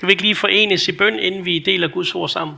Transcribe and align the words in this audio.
Skal 0.00 0.06
vi 0.06 0.12
ikke 0.12 0.22
lige 0.22 0.34
forenes 0.34 0.88
i 0.88 0.92
bøn, 0.92 1.18
inden 1.18 1.44
vi 1.44 1.58
deler 1.58 1.88
Guds 1.88 2.14
ord 2.14 2.28
sammen? 2.28 2.56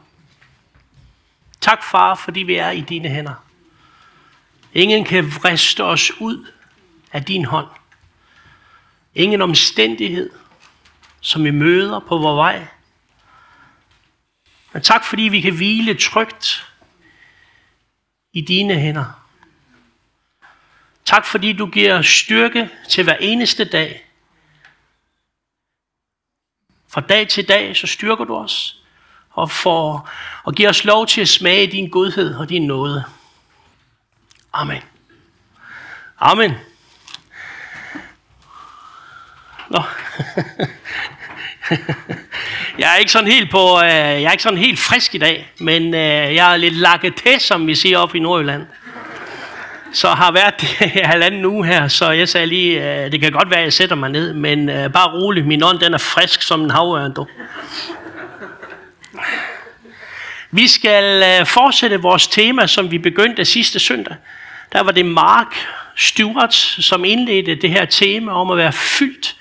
Tak, 1.61 1.85
far, 1.85 2.15
fordi 2.15 2.41
vi 2.41 2.55
er 2.55 2.71
i 2.71 2.81
dine 2.81 3.09
hænder. 3.09 3.35
Ingen 4.75 5.05
kan 5.05 5.25
vriste 5.35 5.85
os 5.85 6.21
ud 6.21 6.47
af 7.13 7.25
din 7.25 7.45
hånd. 7.45 7.67
Ingen 9.15 9.43
omstændighed, 9.43 10.31
som 11.21 11.45
vi 11.45 11.51
møder 11.51 12.01
på 12.01 12.19
vores 12.19 12.37
vej. 12.37 12.67
Men 14.73 14.83
tak, 14.83 15.05
fordi 15.05 15.23
vi 15.23 15.41
kan 15.41 15.57
hvile 15.57 15.95
trygt 15.95 16.73
i 18.33 18.41
dine 18.41 18.75
hænder. 18.75 19.27
Tak, 21.05 21.27
fordi 21.27 21.53
du 21.53 21.67
giver 21.67 22.03
styrke 22.03 22.71
til 22.89 23.05
hver 23.05 23.17
eneste 23.17 23.65
dag. 23.65 24.05
Fra 26.93 27.01
dag 27.01 27.29
til 27.29 27.49
dag, 27.49 27.77
så 27.77 27.87
styrker 27.87 28.25
du 28.25 28.37
os 28.37 28.77
og, 29.31 29.51
får, 29.51 30.09
og 30.45 30.55
giver 30.55 30.69
os 30.69 30.85
lov 30.85 31.07
til 31.07 31.21
at 31.21 31.29
smage 31.29 31.67
din 31.67 31.89
godhed 31.89 32.35
og 32.35 32.49
din 32.49 32.67
nåde. 32.67 33.05
Amen. 34.53 34.83
Amen. 36.19 36.53
Nå. 39.71 39.83
jeg 42.79 42.93
er 42.93 42.97
ikke 42.97 43.13
sådan 43.13 43.33
helt 43.33 43.51
på, 43.51 43.81
øh, 43.81 43.89
jeg 43.89 44.23
er 44.23 44.33
ikke 44.33 44.43
sådan 44.43 44.59
helt 44.59 44.79
frisk 44.79 45.15
i 45.15 45.19
dag, 45.19 45.53
men 45.59 45.95
øh, 45.95 46.35
jeg 46.35 46.53
er 46.53 46.57
lidt 46.57 46.75
lakket 46.75 47.15
til, 47.15 47.41
som 47.41 47.67
vi 47.67 47.75
siger 47.75 47.99
op 47.99 48.15
i 48.15 48.19
Nordjylland. 48.19 48.67
Så 49.93 50.09
har 50.09 50.33
været 50.33 50.61
det 50.61 50.69
halvanden 51.07 51.45
uge 51.45 51.67
her, 51.67 51.89
så 51.89 52.11
jeg 52.11 52.29
sagde 52.29 52.47
lige, 52.47 53.05
øh, 53.05 53.13
det 53.13 53.21
kan 53.21 53.33
godt 53.33 53.51
være, 53.51 53.59
at 53.59 53.65
jeg 53.65 53.73
sætter 53.73 53.97
mig 53.97 54.11
ned, 54.11 54.33
men 54.33 54.69
øh, 54.69 54.93
bare 54.93 55.13
rolig, 55.13 55.47
min 55.47 55.63
ånd 55.63 55.79
den 55.79 55.95
er 55.95 55.99
frisk 55.99 56.43
som 56.43 56.63
en 56.63 56.71
havørn, 56.71 57.15
du. 57.15 57.27
Vi 60.51 60.69
skal 60.69 61.23
øh, 61.23 61.47
fortsætte 61.47 62.01
vores 62.01 62.27
tema, 62.27 62.67
som 62.67 62.91
vi 62.91 62.99
begyndte 62.99 63.45
sidste 63.45 63.79
søndag. 63.79 64.17
Der 64.73 64.83
var 64.83 64.93
det 64.93 65.07
Mark 65.07 65.55
Stewart, 65.97 66.55
som 66.55 67.05
indledte 67.05 67.55
det 67.55 67.71
her 67.71 67.85
tema 67.85 68.33
om 68.33 68.51
at 68.51 68.57
være 68.57 68.73
fyldt. 68.73 69.37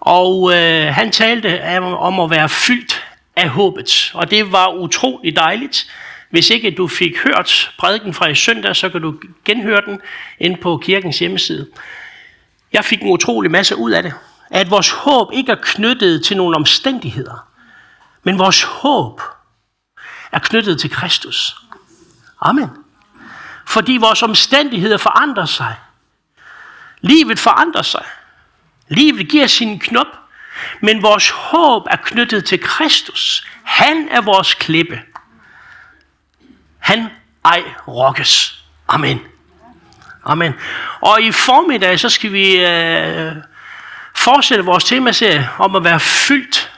Og 0.00 0.52
øh, 0.54 0.94
han 0.94 1.10
talte 1.10 1.78
om 1.80 2.20
at 2.20 2.30
være 2.30 2.48
fyldt 2.48 3.04
af 3.36 3.48
håbet. 3.48 4.10
Og 4.14 4.30
det 4.30 4.52
var 4.52 4.68
utrolig 4.68 5.36
dejligt. 5.36 5.86
Hvis 6.30 6.50
ikke 6.50 6.70
du 6.70 6.88
fik 6.88 7.18
hørt 7.24 7.74
prædiken 7.78 8.14
fra 8.14 8.28
i 8.28 8.34
søndag, 8.34 8.76
så 8.76 8.88
kan 8.88 9.02
du 9.02 9.14
genhøre 9.44 9.80
den 9.86 10.00
ind 10.38 10.58
på 10.58 10.76
kirkens 10.76 11.18
hjemmeside. 11.18 11.68
Jeg 12.72 12.84
fik 12.84 13.02
en 13.02 13.10
utrolig 13.10 13.50
masse 13.50 13.76
ud 13.76 13.90
af 13.90 14.02
det. 14.02 14.14
At 14.50 14.70
vores 14.70 14.90
håb 14.90 15.32
ikke 15.32 15.52
er 15.52 15.56
knyttet 15.62 16.24
til 16.24 16.36
nogle 16.36 16.56
omstændigheder, 16.56 17.48
men 18.22 18.38
vores 18.38 18.62
håb 18.62 19.20
er 20.32 20.38
knyttet 20.38 20.80
til 20.80 20.90
Kristus. 20.90 21.56
Amen. 22.40 22.68
Fordi 23.66 23.96
vores 23.96 24.22
omstændigheder 24.22 24.96
forandrer 24.96 25.46
sig. 25.46 25.74
Livet 27.00 27.38
forandrer 27.38 27.82
sig. 27.82 28.04
Livet 28.88 29.28
giver 29.28 29.46
sin 29.46 29.78
knop, 29.78 30.06
men 30.82 31.02
vores 31.02 31.30
håb 31.30 31.86
er 31.90 31.96
knyttet 31.96 32.44
til 32.44 32.60
Kristus. 32.60 33.46
Han 33.62 34.08
er 34.10 34.20
vores 34.20 34.54
klippe. 34.54 35.00
Han 36.88 37.08
ej 37.44 37.64
rokkes. 37.88 38.64
Amen. 38.88 39.20
Amen. 40.24 40.54
Og 41.00 41.22
i 41.22 41.32
formiddag, 41.32 42.00
så 42.00 42.08
skal 42.08 42.32
vi 42.32 42.64
øh, 42.64 43.32
fortsætte 44.16 44.64
vores 44.64 44.84
temaserie 44.84 45.48
om 45.58 45.76
at 45.76 45.84
være 45.84 46.00
fyldt. 46.00 46.72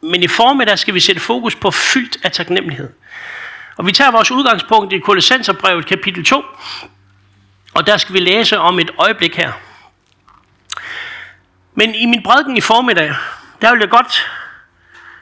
Men 0.00 0.22
i 0.22 0.28
formiddag 0.28 0.78
skal 0.78 0.94
vi 0.94 1.00
sætte 1.00 1.20
fokus 1.20 1.54
på 1.54 1.70
fyldt 1.70 2.16
af 2.22 2.32
taknemmelighed. 2.32 2.90
Og 3.76 3.86
vi 3.86 3.92
tager 3.92 4.10
vores 4.10 4.30
udgangspunkt 4.30 4.92
i 4.92 4.98
Kolossenserbrevet 4.98 5.86
kapitel 5.86 6.24
2. 6.24 6.42
Og 7.74 7.86
der 7.86 7.96
skal 7.96 8.14
vi 8.14 8.20
læse 8.20 8.58
om 8.58 8.78
et 8.78 8.90
øjeblik 8.98 9.36
her. 9.36 9.52
Men 11.74 11.94
i 11.94 12.06
min 12.06 12.22
prædiken 12.22 12.56
i 12.56 12.60
formiddag, 12.60 13.14
der 13.62 13.70
vil 13.70 13.80
jeg 13.80 13.90
godt 13.90 14.30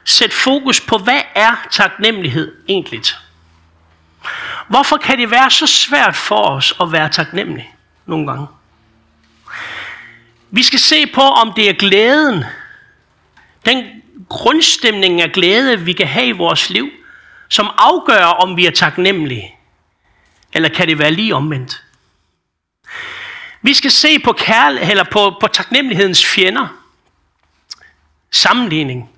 sætte 0.05 0.35
fokus 0.35 0.81
på, 0.81 0.97
hvad 0.97 1.21
er 1.35 1.67
taknemmelighed 1.71 2.55
egentlig? 2.67 3.01
Hvorfor 4.69 4.97
kan 4.97 5.17
det 5.17 5.31
være 5.31 5.51
så 5.51 5.67
svært 5.67 6.15
for 6.15 6.49
os 6.49 6.73
at 6.81 6.91
være 6.91 7.09
taknemmelige 7.09 7.69
nogle 8.05 8.27
gange? 8.27 8.47
Vi 10.51 10.63
skal 10.63 10.79
se 10.79 11.07
på, 11.07 11.21
om 11.21 11.53
det 11.53 11.69
er 11.69 11.73
glæden, 11.73 12.43
den 13.65 14.01
grundstemning 14.29 15.21
af 15.21 15.31
glæde, 15.31 15.79
vi 15.79 15.93
kan 15.93 16.07
have 16.07 16.27
i 16.27 16.31
vores 16.31 16.69
liv, 16.69 16.89
som 17.49 17.69
afgør, 17.77 18.25
om 18.25 18.57
vi 18.57 18.65
er 18.65 18.71
taknemmelige. 18.71 19.55
Eller 20.53 20.69
kan 20.69 20.87
det 20.87 20.99
være 20.99 21.11
lige 21.11 21.35
omvendt? 21.35 21.83
Vi 23.61 23.73
skal 23.73 23.91
se 23.91 24.19
på, 24.19 24.33
kærl, 24.33 24.77
eller 24.77 25.03
på, 25.03 25.37
på 25.41 25.47
taknemmelighedens 25.47 26.25
fjender. 26.25 26.67
Sammenligning. 28.31 29.09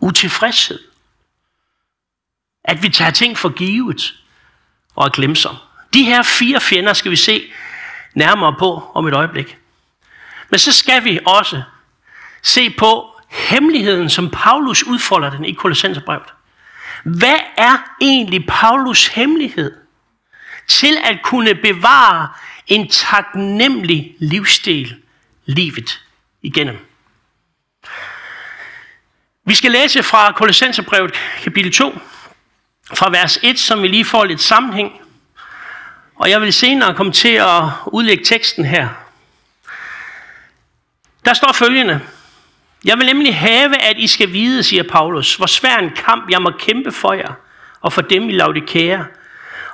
Utilfredshed. 0.00 0.80
At 2.64 2.82
vi 2.82 2.88
tager 2.88 3.10
ting 3.10 3.38
for 3.38 3.48
givet 3.48 4.14
og 4.98 5.04
er 5.04 5.10
glemsom. 5.10 5.56
De 5.94 6.04
her 6.04 6.22
fire 6.22 6.60
fjender 6.60 6.92
skal 6.92 7.10
vi 7.10 7.16
se 7.16 7.52
nærmere 8.14 8.54
på 8.58 8.90
om 8.94 9.06
et 9.06 9.14
øjeblik. 9.14 9.58
Men 10.50 10.58
så 10.58 10.72
skal 10.72 11.04
vi 11.04 11.18
også 11.26 11.62
se 12.42 12.70
på 12.70 13.20
hemmeligheden, 13.28 14.10
som 14.10 14.30
Paulus 14.30 14.82
udfolder 14.82 15.30
den 15.30 15.44
i 15.44 15.52
Kolossenserbrevet. 15.52 16.34
Hvad 17.04 17.38
er 17.56 17.76
egentlig 18.00 18.46
Paulus 18.46 19.06
hemmelighed 19.06 19.76
til 20.66 20.98
at 21.04 21.18
kunne 21.22 21.54
bevare 21.54 22.28
en 22.66 22.88
taknemmelig 22.88 24.16
livsstil 24.18 24.94
livet 25.46 26.00
igennem? 26.42 26.76
Vi 29.44 29.54
skal 29.54 29.70
læse 29.70 30.02
fra 30.02 30.32
Kolossenserbrevet 30.32 31.12
kapitel 31.42 31.72
2, 31.72 31.98
fra 32.94 33.10
vers 33.10 33.38
1, 33.42 33.58
som 33.58 33.82
vi 33.82 33.88
lige 33.88 34.04
får 34.04 34.24
lidt 34.24 34.40
sammenhæng. 34.40 35.00
Og 36.16 36.30
jeg 36.30 36.40
vil 36.40 36.52
senere 36.52 36.94
komme 36.94 37.12
til 37.12 37.28
at 37.28 37.62
udlægge 37.86 38.24
teksten 38.24 38.64
her. 38.64 38.88
Der 41.24 41.34
står 41.34 41.52
følgende. 41.52 42.00
Jeg 42.84 42.98
vil 42.98 43.06
nemlig 43.06 43.36
have, 43.36 43.82
at 43.82 43.98
I 43.98 44.06
skal 44.06 44.32
vide, 44.32 44.62
siger 44.62 44.82
Paulus, 44.82 45.34
hvor 45.34 45.46
svær 45.46 45.76
en 45.76 45.90
kamp 45.90 46.30
jeg 46.30 46.42
må 46.42 46.50
kæmpe 46.58 46.92
for 46.92 47.12
jer, 47.12 47.32
og 47.80 47.92
for 47.92 48.02
dem 48.02 48.28
i 48.28 48.32
Laudikea, 48.32 48.98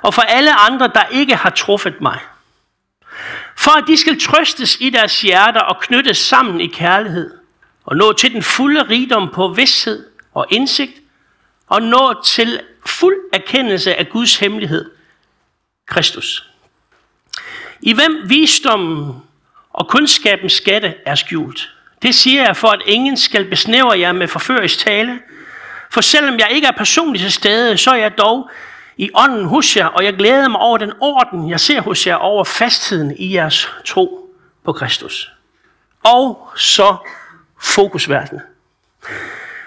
og 0.01 0.13
for 0.13 0.21
alle 0.21 0.53
andre, 0.53 0.87
der 0.87 1.03
ikke 1.11 1.35
har 1.35 1.49
truffet 1.49 2.01
mig. 2.01 2.19
For 3.55 3.71
at 3.71 3.83
de 3.87 3.97
skal 3.97 4.19
trøstes 4.19 4.77
i 4.79 4.89
deres 4.89 5.21
hjerter 5.21 5.59
og 5.61 5.81
knyttes 5.81 6.17
sammen 6.17 6.61
i 6.61 6.67
kærlighed, 6.67 7.33
og 7.85 7.95
nå 7.95 8.13
til 8.13 8.33
den 8.33 8.43
fulde 8.43 8.83
rigdom 8.83 9.29
på 9.33 9.47
vidshed 9.47 10.05
og 10.33 10.45
indsigt, 10.49 10.93
og 11.67 11.81
nå 11.81 12.21
til 12.23 12.59
fuld 12.85 13.15
erkendelse 13.33 13.95
af 13.95 14.09
Guds 14.09 14.37
hemmelighed, 14.37 14.91
Kristus. 15.85 16.49
I 17.81 17.93
hvem 17.93 18.29
visdommen 18.29 19.15
og 19.73 19.87
kundskabens 19.87 20.53
skatte 20.53 20.93
er 21.05 21.15
skjult. 21.15 21.71
Det 22.01 22.15
siger 22.15 22.43
jeg 22.43 22.57
for, 22.57 22.67
at 22.67 22.81
ingen 22.85 23.17
skal 23.17 23.49
besnævre 23.49 23.99
jer 23.99 24.11
med 24.11 24.27
forførisk 24.27 24.79
tale. 24.79 25.19
For 25.91 26.01
selvom 26.01 26.39
jeg 26.39 26.47
ikke 26.51 26.67
er 26.67 26.71
personligt 26.71 27.21
til 27.21 27.31
stede, 27.31 27.77
så 27.77 27.91
er 27.91 27.95
jeg 27.95 28.17
dog 28.17 28.49
i 28.97 29.09
ånden 29.15 29.45
hos 29.45 29.77
jer, 29.77 29.85
og 29.85 30.05
jeg 30.05 30.13
glæder 30.13 30.47
mig 30.47 30.59
over 30.59 30.77
den 30.77 30.93
orden, 30.99 31.49
jeg 31.49 31.59
ser 31.59 31.81
hos 31.81 32.07
jer 32.07 32.15
over 32.15 32.43
fastheden 32.43 33.15
i 33.17 33.33
jeres 33.33 33.69
tro 33.85 34.29
på 34.65 34.73
Kristus. 34.73 35.31
Og 36.03 36.49
så 36.55 36.95
fokusverdenen. 37.61 38.41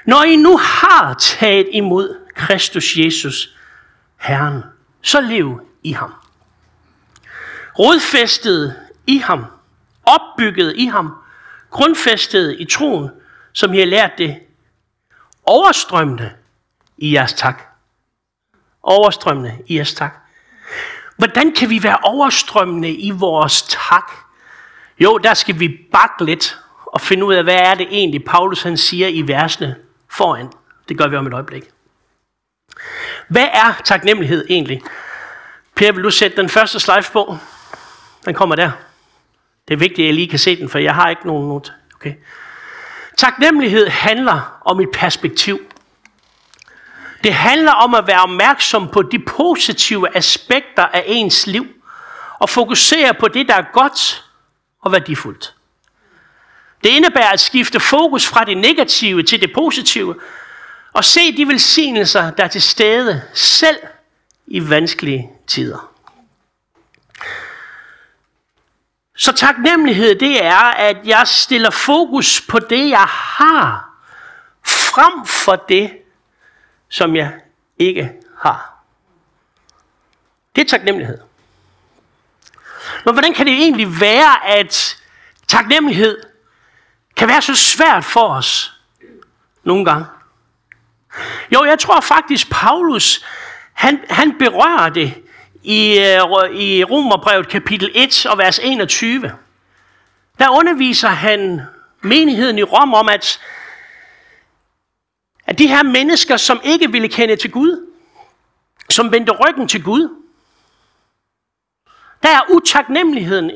Når 0.05 0.23
I 0.23 0.37
nu 0.37 0.57
har 0.57 1.15
taget 1.19 1.69
imod 1.73 2.17
Kristus 2.39 2.97
Jesus, 2.97 3.57
Herren, 4.17 4.63
så 5.03 5.21
lev 5.21 5.61
i 5.83 5.93
ham. 5.93 6.15
Rodfæstet 7.79 8.77
i 9.07 9.19
ham, 9.19 9.45
opbygget 10.07 10.75
i 10.77 10.87
ham, 10.87 11.15
grundfæstet 11.71 12.57
i 12.59 12.65
troen, 12.65 13.11
som 13.53 13.75
I 13.75 13.79
har 13.79 13.87
lært 13.87 14.11
det, 14.19 14.39
overstrømmende 15.47 16.33
i 16.99 17.15
jeres 17.15 17.33
tak. 17.33 17.63
Overstrømmende 18.83 19.59
i 19.67 19.77
jeres 19.77 19.95
tak. 19.95 20.15
Hvordan 21.17 21.53
kan 21.53 21.71
vi 21.71 21.83
være 21.83 21.99
overstrømmende 22.03 22.91
i 22.91 23.11
vores 23.11 23.63
tak? 23.63 24.13
Jo, 24.99 25.19
der 25.19 25.35
skal 25.35 25.61
vi 25.61 25.69
bakke 25.93 26.25
lidt 26.25 26.59
og 26.87 27.01
finde 27.01 27.25
ud 27.25 27.35
af, 27.35 27.45
hvad 27.45 27.57
er 27.57 27.75
det 27.75 27.87
egentlig, 27.91 28.25
Paulus 28.25 28.63
han 28.63 28.77
siger 28.77 29.09
i 29.09 29.23
versene 29.23 29.77
foran. 30.09 30.53
Det 30.89 30.99
gør 30.99 31.09
vi 31.09 31.17
om 31.17 31.27
et 31.27 31.35
øjeblik. 31.35 31.65
Hvad 33.29 33.49
er 33.53 33.81
taknemmelighed 33.85 34.47
egentlig? 34.49 34.83
Per, 35.75 35.93
vil 35.93 36.05
du 36.05 36.11
sætte 36.11 36.37
den 36.37 36.49
første 36.49 36.81
slide 36.81 37.07
på? 37.13 37.37
Den 38.25 38.35
kommer 38.35 38.55
der. 38.55 38.71
Det 39.69 39.75
er 39.75 39.79
vigtigt, 39.79 39.99
at 39.99 40.07
jeg 40.07 40.15
lige 40.15 40.29
kan 40.29 40.39
se 40.39 40.57
den, 40.57 40.69
for 40.69 40.79
jeg 40.79 40.95
har 40.95 41.11
ikke 41.11 41.27
nogen 41.27 41.49
not. 41.49 41.73
Okay. 41.95 42.15
Taknemmelighed 43.19 43.89
handler 43.89 44.61
om 44.65 44.81
et 44.81 44.89
perspektiv. 44.93 45.61
Det 47.25 47.35
handler 47.35 47.73
om 47.73 47.95
at 47.95 48.07
være 48.07 48.23
opmærksom 48.23 48.89
på 48.89 49.03
de 49.03 49.19
positive 49.19 50.17
aspekter 50.17 50.83
af 50.83 51.05
ens 51.07 51.47
liv, 51.47 51.67
og 52.39 52.49
fokusere 52.49 53.15
på 53.15 53.29
det, 53.29 53.49
der 53.49 53.55
er 53.55 53.65
godt 53.73 54.25
og 54.81 54.93
værdifuldt. 54.93 55.55
Det 56.85 56.91
indebærer 56.91 57.33
at 57.33 57.41
skifte 57.41 57.81
fokus 57.81 58.27
fra 58.27 58.45
det 58.45 58.57
negative 58.57 59.23
til 59.23 59.41
det 59.41 59.53
positive, 59.53 60.15
og 60.99 61.05
se 61.05 61.37
de 61.37 61.49
velsignelser, 61.49 62.31
der 62.31 62.45
er 62.45 62.49
til 62.49 62.63
stede 62.63 63.23
selv 63.35 63.77
i 64.47 64.71
vanskelige 64.71 65.31
tider. 65.47 65.93
Så 69.17 69.33
taknemmelighed, 69.33 70.19
det 70.19 70.45
er, 70.45 70.59
at 70.59 70.97
jeg 71.05 71.27
stiller 71.27 71.71
fokus 71.71 72.41
på 72.41 72.59
det, 72.59 72.91
jeg 72.91 73.07
har, 73.09 73.91
frem 74.67 75.27
for 75.27 75.57
det, 75.57 75.99
som 76.89 77.17
jeg 77.17 77.41
ikke 77.79 78.13
har. 78.39 78.85
Det 80.57 80.65
er 80.65 80.69
taknemmelighed. 80.69 81.19
Men 83.05 83.15
hvordan 83.15 83.35
kan 83.35 83.47
det 83.47 83.55
egentlig 83.55 84.01
være, 84.01 84.47
at 84.47 84.99
taknemmelighed 85.49 86.23
kan 87.17 87.29
være 87.29 87.43
så 87.43 87.55
svært 87.55 88.05
for 88.05 88.29
os 88.29 88.81
nogle 89.65 89.85
gange? 89.85 90.07
Jo, 91.55 91.65
jeg 91.65 91.79
tror 91.79 92.01
faktisk, 92.01 92.51
Paulus, 92.51 93.25
han, 93.73 94.01
han 94.11 94.39
berører 94.39 94.89
det 94.89 95.15
i, 95.63 95.99
øh, 95.99 96.57
i 96.61 96.85
Romerbrevet 96.85 97.49
kapitel 97.49 97.91
1 97.95 98.27
og 98.27 98.39
vers 98.39 98.59
21. 98.59 99.33
Der 100.39 100.51
underviser 100.51 101.09
han 101.09 101.63
menigheden 102.01 102.59
i 102.59 102.63
Rom 102.63 102.95
om, 102.95 103.09
at, 103.09 103.41
at 105.47 105.59
de 105.59 105.69
her 105.69 105.83
mennesker, 105.83 106.37
som 106.37 106.61
ikke 106.65 106.93
ville 106.93 107.09
kende 107.09 107.37
til 107.37 107.51
Gud, 107.51 107.93
som 108.91 109.13
vendte 109.13 109.33
ryggen 109.33 109.69
til 109.69 109.83
Gud, 109.83 110.25
der 112.23 112.29
er 112.29 112.41
utaknemmeligheden 112.51 113.51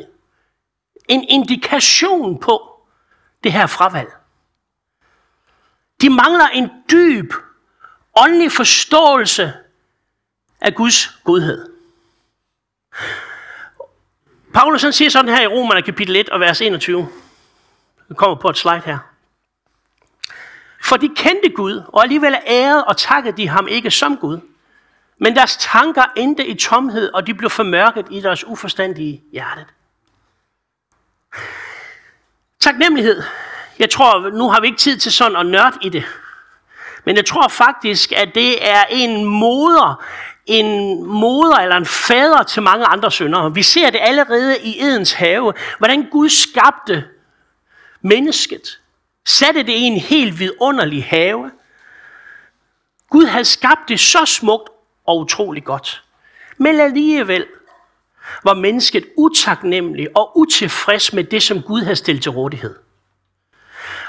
en 1.09 1.25
indikation 1.29 2.41
på 2.41 2.81
det 3.45 3.53
her 3.53 3.67
fravalg. 3.67 4.13
De 6.01 6.11
mangler 6.11 6.47
en 6.47 6.71
dyb 6.91 7.33
åndelig 8.17 8.53
forståelse 8.53 9.53
af 10.61 10.75
Guds 10.75 11.09
godhed. 11.25 11.73
Paulus 14.55 14.83
han 14.83 14.93
siger 14.93 15.11
sådan 15.11 15.35
her 15.35 15.43
i 15.43 15.47
Romerne 15.47 15.83
kapitel 15.83 16.17
1 16.17 16.29
og 16.29 16.41
vers 16.41 16.61
21. 16.61 17.09
Det 18.09 18.17
kommer 18.17 18.37
på 18.37 18.51
et 18.51 18.57
slide 18.57 18.83
her. 18.85 18.99
For 20.83 20.97
de 20.97 21.09
kendte 21.17 21.49
Gud, 21.51 21.83
og 21.89 22.03
alligevel 22.03 22.37
ærede 22.47 22.85
og 22.85 22.97
takkede 22.97 23.37
de 23.37 23.49
ham 23.49 23.69
ikke 23.69 23.91
som 23.91 24.17
Gud. 24.17 24.41
Men 25.19 25.37
deres 25.37 25.57
tanker 25.57 26.05
endte 26.17 26.47
i 26.47 26.55
tomhed, 26.55 27.11
og 27.15 27.27
de 27.27 27.35
blev 27.35 27.51
formørket 27.51 28.07
i 28.11 28.21
deres 28.21 28.45
uforstandige 28.45 29.23
hjerte. 29.33 29.67
Taknemmelighed. 32.61 33.23
Jeg 33.79 33.91
tror, 33.91 34.31
nu 34.31 34.51
har 34.51 34.61
vi 34.61 34.67
ikke 34.67 34.79
tid 34.79 34.99
til 34.99 35.13
sådan 35.13 35.37
at 35.37 35.47
nørde 35.47 35.79
i 35.83 35.89
det. 35.89 36.05
Men 37.05 37.17
jeg 37.17 37.27
tror 37.27 37.49
faktisk, 37.49 38.13
at 38.13 38.35
det 38.35 38.69
er 38.69 38.85
en 38.91 39.25
moder, 39.25 40.05
en 40.47 41.03
moder 41.07 41.57
eller 41.57 41.77
en 41.77 41.87
fader 41.87 42.43
til 42.43 42.63
mange 42.63 42.87
andre 42.87 43.11
syndere. 43.11 43.55
Vi 43.55 43.63
ser 43.63 43.91
det 43.91 44.01
allerede 44.03 44.59
i 44.63 44.83
Edens 44.83 45.13
have, 45.13 45.53
hvordan 45.79 46.07
Gud 46.11 46.29
skabte 46.29 47.05
mennesket. 48.03 48.79
Satte 49.27 49.63
det 49.63 49.73
i 49.73 49.81
en 49.81 49.99
helt 49.99 50.39
vidunderlig 50.39 51.05
have. 51.05 51.51
Gud 53.11 53.25
havde 53.25 53.45
skabt 53.45 53.89
det 53.89 54.01
så 54.01 54.25
smukt 54.27 54.69
og 55.07 55.19
utrolig 55.19 55.65
godt. 55.65 56.03
Men 56.57 56.81
alligevel 56.81 57.47
var 58.45 58.55
mennesket 58.55 59.05
utaknemmelig 59.17 60.17
og 60.17 60.39
utilfreds 60.39 61.13
med 61.13 61.25
det, 61.25 61.43
som 61.43 61.63
Gud 61.63 61.83
havde 61.83 61.97
stillet 61.97 62.23
til 62.23 62.31
rådighed. 62.31 62.75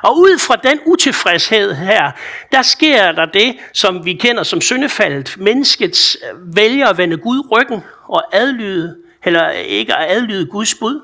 Og 0.04 0.18
ud 0.18 0.40
fra 0.40 0.56
den 0.56 0.80
utilfredshed 0.86 1.74
her, 1.74 2.12
der 2.52 2.62
sker 2.62 3.12
der 3.12 3.26
det, 3.26 3.58
som 3.74 4.06
vi 4.06 4.14
kender 4.14 4.44
som 4.44 4.62
syndefaldet. 4.62 5.36
Mennesket 5.38 6.18
øh, 6.24 6.56
vælger 6.56 6.88
at 6.88 6.98
vende 6.98 7.18
Gud 7.18 7.48
ryggen 7.52 7.84
og 8.08 8.36
adlyde, 8.36 8.98
eller 9.24 9.50
ikke 9.50 9.96
at 9.96 10.18
adlyde 10.18 10.46
Guds 10.46 10.76
bud. 10.76 11.02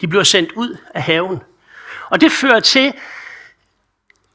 De 0.00 0.08
bliver 0.08 0.24
sendt 0.24 0.52
ud 0.52 0.76
af 0.94 1.02
haven. 1.02 1.40
Og 2.10 2.20
det 2.20 2.32
fører 2.32 2.60
til 2.60 2.92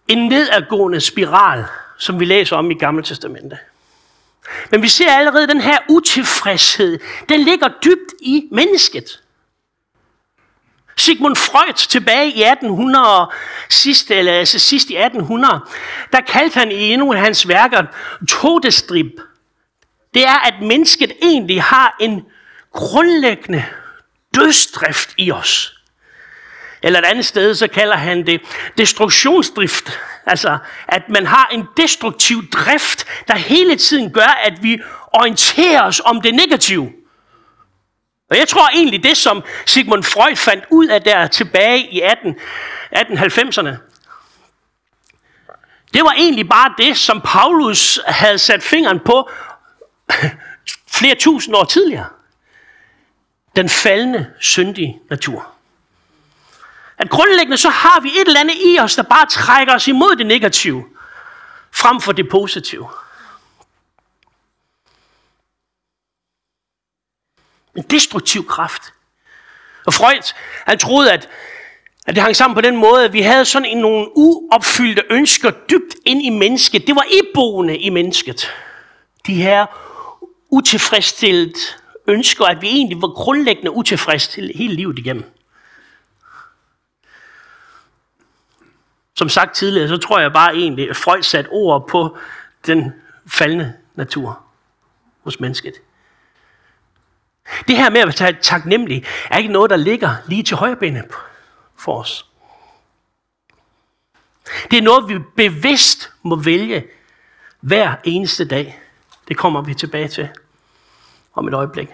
en 0.07 0.27
nedadgående 0.27 1.01
spiral, 1.01 1.65
som 1.97 2.19
vi 2.19 2.25
læser 2.25 2.55
om 2.55 2.71
i 2.71 2.73
Gamle 2.73 3.03
Testamente. 3.03 3.57
Men 4.71 4.81
vi 4.81 4.87
ser 4.87 5.11
allerede 5.11 5.47
den 5.47 5.61
her 5.61 5.77
utilfredshed, 5.89 6.99
den 7.29 7.39
ligger 7.39 7.67
dybt 7.83 8.13
i 8.21 8.47
mennesket. 8.51 9.21
Sigmund 10.97 11.35
Freud 11.35 11.73
tilbage 11.73 12.27
i 12.27 12.43
1800, 12.43 13.31
sidst, 13.69 14.11
eller 14.11 14.33
altså 14.33 14.59
sidst 14.59 14.89
i 14.89 14.95
1800, 14.95 15.59
der 16.11 16.21
kaldte 16.21 16.59
han 16.59 16.71
i 16.71 16.93
endnu 16.93 17.13
af 17.13 17.19
hans 17.19 17.47
værker 17.47 17.83
todestrip. 18.29 19.11
Det 20.13 20.25
er, 20.25 20.47
at 20.47 20.53
mennesket 20.61 21.11
egentlig 21.21 21.63
har 21.63 21.95
en 21.99 22.25
grundlæggende 22.71 23.65
dødsdrift 24.35 25.13
i 25.17 25.31
os. 25.31 25.73
Eller 26.83 26.99
et 26.99 27.05
andet 27.05 27.25
sted, 27.25 27.55
så 27.55 27.67
kalder 27.67 27.95
han 27.95 28.25
det 28.25 28.41
destruktionsdrift. 28.77 29.99
Altså, 30.25 30.57
at 30.87 31.09
man 31.09 31.25
har 31.25 31.47
en 31.51 31.65
destruktiv 31.77 32.49
drift, 32.49 33.05
der 33.27 33.35
hele 33.35 33.75
tiden 33.75 34.13
gør, 34.13 34.39
at 34.43 34.63
vi 34.63 34.79
orienterer 35.13 35.83
os 35.83 36.01
om 36.05 36.21
det 36.21 36.35
negative. 36.35 36.91
Og 38.29 38.37
jeg 38.37 38.47
tror 38.47 38.69
egentlig, 38.69 39.03
det 39.03 39.17
som 39.17 39.43
Sigmund 39.65 40.03
Freud 40.03 40.35
fandt 40.35 40.63
ud 40.71 40.87
af 40.87 41.01
der 41.01 41.27
tilbage 41.27 41.87
i 41.91 42.01
18, 42.01 42.35
1890'erne, 42.95 43.75
det 45.93 46.03
var 46.03 46.11
egentlig 46.17 46.49
bare 46.49 46.73
det, 46.77 46.97
som 46.97 47.21
Paulus 47.21 47.99
havde 48.07 48.37
sat 48.37 48.63
fingeren 48.63 48.99
på 48.99 49.29
flere 50.97 51.15
tusind 51.15 51.55
år 51.55 51.63
tidligere. 51.63 52.05
Den 53.55 53.69
faldende, 53.69 54.33
syndige 54.39 54.99
natur. 55.09 55.47
At 56.97 57.09
grundlæggende 57.09 57.57
så 57.57 57.69
har 57.69 57.99
vi 57.99 58.09
et 58.09 58.27
eller 58.27 58.39
andet 58.39 58.55
i 58.65 58.79
os, 58.79 58.95
der 58.95 59.03
bare 59.03 59.25
trækker 59.25 59.75
os 59.75 59.87
imod 59.87 60.15
det 60.15 60.25
negative, 60.25 60.85
frem 61.71 62.01
for 62.01 62.11
det 62.11 62.29
positive. 62.29 62.89
En 67.77 67.83
destruktiv 67.83 68.47
kraft. 68.47 68.93
Og 69.85 69.93
Freud, 69.93 70.33
han 70.65 70.79
troede, 70.79 71.11
at, 71.11 71.29
at 72.07 72.15
det 72.15 72.23
hang 72.23 72.35
sammen 72.35 72.55
på 72.55 72.61
den 72.61 72.77
måde, 72.77 73.05
at 73.05 73.13
vi 73.13 73.21
havde 73.21 73.45
sådan 73.45 73.65
en, 73.65 73.77
nogle 73.77 74.07
uopfyldte 74.17 75.03
ønsker 75.09 75.51
dybt 75.51 75.95
ind 76.05 76.21
i 76.21 76.29
mennesket. 76.29 76.87
Det 76.87 76.95
var 76.95 77.05
iboende 77.23 77.77
i 77.77 77.89
mennesket. 77.89 78.51
De 79.27 79.33
her 79.33 79.65
utilfredsstillet 80.49 81.77
ønsker, 82.07 82.45
at 82.45 82.61
vi 82.61 82.67
egentlig 82.67 83.01
var 83.01 83.07
grundlæggende 83.07 83.71
utilfredsstillet 83.71 84.55
hele 84.55 84.75
livet 84.75 84.99
igennem. 84.99 85.23
Som 89.15 89.29
sagt 89.29 89.55
tidligere, 89.55 89.87
så 89.87 89.97
tror 89.97 90.19
jeg 90.19 90.33
bare 90.33 90.55
egentlig, 90.55 90.89
at 90.89 90.95
Freud 90.95 91.21
satte 91.21 91.49
ord 91.49 91.87
på 91.87 92.17
den 92.67 92.93
faldende 93.27 93.73
natur 93.95 94.39
hos 95.23 95.39
mennesket. 95.39 95.73
Det 97.67 97.77
her 97.77 97.89
med 97.89 98.01
at 98.01 98.19
være 98.19 98.33
taknemmelig 98.41 99.05
er 99.29 99.37
ikke 99.37 99.53
noget, 99.53 99.69
der 99.69 99.75
ligger 99.75 100.15
lige 100.27 100.43
til 100.43 100.57
højrebenet 100.57 101.05
for 101.77 101.99
os. 101.99 102.25
Det 104.71 104.77
er 104.77 104.81
noget, 104.81 105.09
vi 105.09 105.19
bevidst 105.35 106.11
må 106.23 106.35
vælge 106.35 106.85
hver 107.61 107.95
eneste 108.03 108.45
dag. 108.45 108.79
Det 109.27 109.37
kommer 109.37 109.61
vi 109.61 109.73
tilbage 109.73 110.07
til 110.07 110.29
om 111.33 111.47
et 111.47 111.53
øjeblik. 111.53 111.87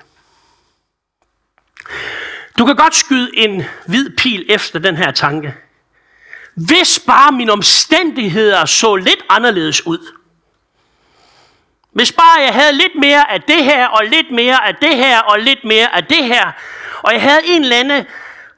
Du 2.57 2.65
kan 2.65 2.75
godt 2.75 2.95
skyde 2.95 3.37
en 3.37 3.63
hvid 3.87 4.09
pil 4.17 4.45
efter 4.49 4.79
den 4.79 4.97
her 4.97 5.11
tanke. 5.11 5.55
Hvis 6.55 6.99
bare 7.07 7.31
mine 7.31 7.51
omstændigheder 7.51 8.65
så 8.65 8.95
lidt 8.95 9.23
anderledes 9.29 9.87
ud. 9.87 10.13
Hvis 11.93 12.11
bare 12.11 12.41
jeg 12.41 12.53
havde 12.53 12.73
lidt 12.73 12.95
mere 12.99 13.31
af 13.31 13.41
det 13.41 13.63
her, 13.63 13.87
og 13.87 14.05
lidt 14.05 14.31
mere 14.31 14.67
af 14.67 14.75
det 14.75 14.97
her, 14.97 15.19
og 15.19 15.39
lidt 15.39 15.63
mere 15.63 15.95
af 15.95 16.05
det 16.05 16.23
her, 16.23 16.51
og 17.03 17.13
jeg 17.13 17.21
havde 17.21 17.41
en 17.45 17.63
eller 17.63 17.77
anden 17.77 18.05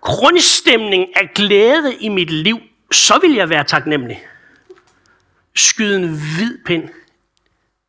grundstemning 0.01 1.17
af 1.17 1.31
glæde 1.35 1.95
i 1.95 2.09
mit 2.09 2.29
liv, 2.31 2.59
så 2.91 3.19
ville 3.21 3.37
jeg 3.37 3.49
være 3.49 3.63
taknemmelig. 3.63 4.27
Skyde 5.55 5.95
en 5.95 6.09
hvid 6.09 6.57
pind 6.65 6.89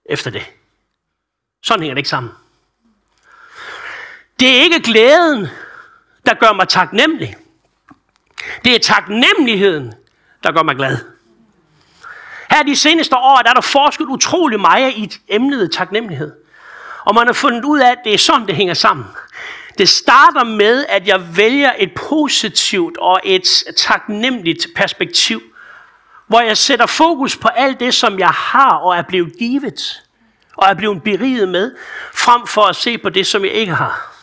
efter 0.05 0.31
det. 0.31 0.43
Sådan 1.63 1.81
hænger 1.81 1.95
det 1.95 1.99
ikke 1.99 2.09
sammen. 2.09 2.33
Det 4.41 4.49
er 4.49 4.63
ikke 4.63 4.81
glæden, 4.81 5.49
der 6.27 6.35
gør 6.35 6.53
mig 6.53 6.69
taknemmelig. 6.69 7.37
Det 8.65 8.75
er 8.75 8.79
taknemmeligheden, 8.79 9.95
der 10.43 10.53
gør 10.53 10.63
mig 10.63 10.77
glad. 10.77 11.16
Her 12.57 12.63
de 12.63 12.77
seneste 12.77 13.17
år, 13.17 13.37
der 13.37 13.51
er 13.51 13.55
der 13.55 13.61
forsket 13.61 14.05
utrolig 14.05 14.61
meget 14.61 14.93
i 14.93 15.13
emnet 15.29 15.73
taknemmelighed. 15.73 16.33
Og 17.05 17.15
man 17.15 17.27
har 17.27 17.33
fundet 17.33 17.65
ud 17.65 17.79
af, 17.79 17.91
at 17.91 17.99
det 18.05 18.15
er 18.15 18.19
sådan, 18.19 18.47
det 18.47 18.57
hænger 18.57 18.75
sammen. 18.75 19.07
Det 19.79 19.89
starter 19.89 20.45
med, 20.45 20.87
at 20.89 21.09
jeg 21.09 21.37
vælger 21.37 21.73
et 21.79 21.95
positivt 21.95 22.99
og 22.99 23.21
et 23.25 23.65
taknemmeligt 23.77 24.67
perspektiv, 24.77 25.43
hvor 26.27 26.41
jeg 26.41 26.57
sætter 26.57 26.87
fokus 26.87 27.37
på 27.37 27.49
alt 27.49 27.81
det, 27.81 27.95
som 27.95 28.19
jeg 28.19 28.29
har 28.29 28.71
og 28.71 28.97
er 28.97 29.03
blevet 29.03 29.33
givet, 29.39 30.03
og 30.57 30.69
er 30.69 30.75
blevet 30.75 31.03
beriget 31.03 31.49
med, 31.49 31.75
frem 32.15 32.47
for 32.47 32.63
at 32.63 32.77
se 32.77 32.99
på 32.99 33.09
det, 33.09 33.27
som 33.27 33.45
jeg 33.45 33.53
ikke 33.53 33.75
har. 33.75 34.16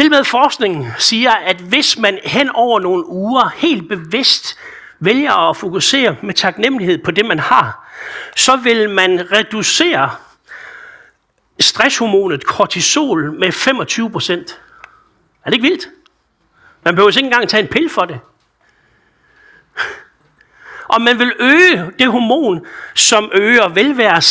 Til 0.00 0.10
med 0.10 0.24
forskningen 0.24 0.86
siger, 0.98 1.30
at 1.30 1.56
hvis 1.56 1.98
man 1.98 2.18
hen 2.24 2.50
over 2.54 2.80
nogle 2.80 3.06
uger 3.06 3.48
helt 3.56 3.88
bevidst 3.88 4.58
vælger 5.00 5.50
at 5.50 5.56
fokusere 5.56 6.16
med 6.22 6.34
taknemmelighed 6.34 6.98
på 7.04 7.10
det, 7.10 7.26
man 7.26 7.38
har, 7.38 7.90
så 8.36 8.56
vil 8.56 8.90
man 8.90 9.32
reducere 9.32 10.10
stresshormonet 11.60 12.44
kortisol 12.44 13.32
med 13.32 13.52
25 13.52 14.10
procent. 14.10 14.60
Er 15.44 15.50
det 15.50 15.54
ikke 15.54 15.68
vildt? 15.68 15.88
Man 16.84 16.94
behøver 16.94 17.10
ikke 17.10 17.20
engang 17.20 17.48
tage 17.48 17.62
en 17.62 17.68
pille 17.68 17.90
for 17.90 18.04
det. 18.04 18.20
Og 20.88 21.02
man 21.02 21.18
vil 21.18 21.32
øge 21.38 21.90
det 21.98 22.12
hormon, 22.12 22.66
som 22.94 23.30
øger 23.34 23.68
velvære 23.68 24.22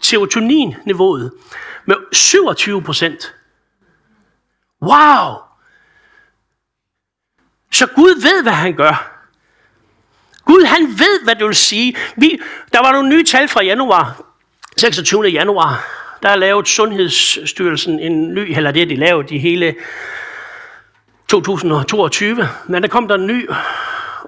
serotonin-niveauet 0.00 1.30
med 1.86 1.96
27 2.12 2.82
procent. 2.82 3.34
Wow! 4.82 5.34
Så 7.72 7.86
Gud 7.86 8.22
ved, 8.22 8.42
hvad 8.42 8.52
han 8.52 8.76
gør. 8.76 9.18
Gud, 10.44 10.64
han 10.64 10.86
ved, 10.86 11.24
hvad 11.24 11.34
det 11.34 11.46
vil 11.46 11.54
sige. 11.54 11.96
Vi, 12.16 12.40
der 12.72 12.82
var 12.82 12.92
nogle 12.92 13.08
nye 13.08 13.24
tal 13.24 13.48
fra 13.48 13.62
januar, 13.62 14.22
26. 14.76 15.24
januar. 15.24 15.84
Der 16.22 16.28
har 16.28 16.36
lavet 16.36 16.68
Sundhedsstyrelsen 16.68 18.00
en 18.00 18.34
ny, 18.34 18.56
eller 18.56 18.70
det 18.70 18.90
de 18.90 18.96
lavet 18.96 19.30
i 19.30 19.38
hele 19.38 19.74
2022. 21.28 22.48
Men 22.66 22.82
der 22.82 22.88
kom 22.88 23.08
der 23.08 23.14
en 23.14 23.26
ny 23.26 23.48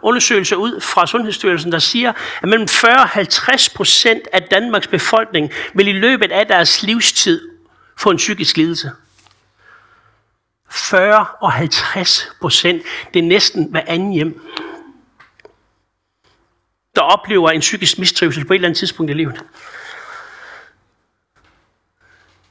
undersøgelse 0.03 0.57
ud 0.57 0.81
fra 0.81 1.07
Sundhedsstyrelsen, 1.07 1.73
der 1.73 1.79
siger, 1.79 2.13
at 2.43 2.49
mellem 2.49 2.69
40 2.69 2.97
og 2.97 3.09
50 3.09 3.69
procent 3.69 4.23
af 4.33 4.43
Danmarks 4.43 4.87
befolkning 4.87 5.51
vil 5.75 5.89
i 5.89 5.93
løbet 5.93 6.33
af 6.33 6.47
deres 6.47 6.83
livstid 6.83 7.49
få 7.97 8.11
en 8.11 8.17
psykisk 8.17 8.57
lidelse. 8.57 8.91
40 10.71 11.27
og 11.41 11.53
50 11.53 12.29
procent. 12.41 12.83
Det 13.15 13.19
er 13.19 13.27
næsten 13.27 13.71
hver 13.71 13.83
anden 13.87 14.13
hjem, 14.13 14.41
der 16.95 17.03
oplever 17.03 17.51
en 17.51 17.61
psykisk 17.61 17.99
mistrivsel 17.99 18.45
på 18.45 18.53
et 18.53 18.55
eller 18.55 18.69
andet 18.69 18.79
tidspunkt 18.79 19.11
i 19.11 19.15
livet. 19.15 19.45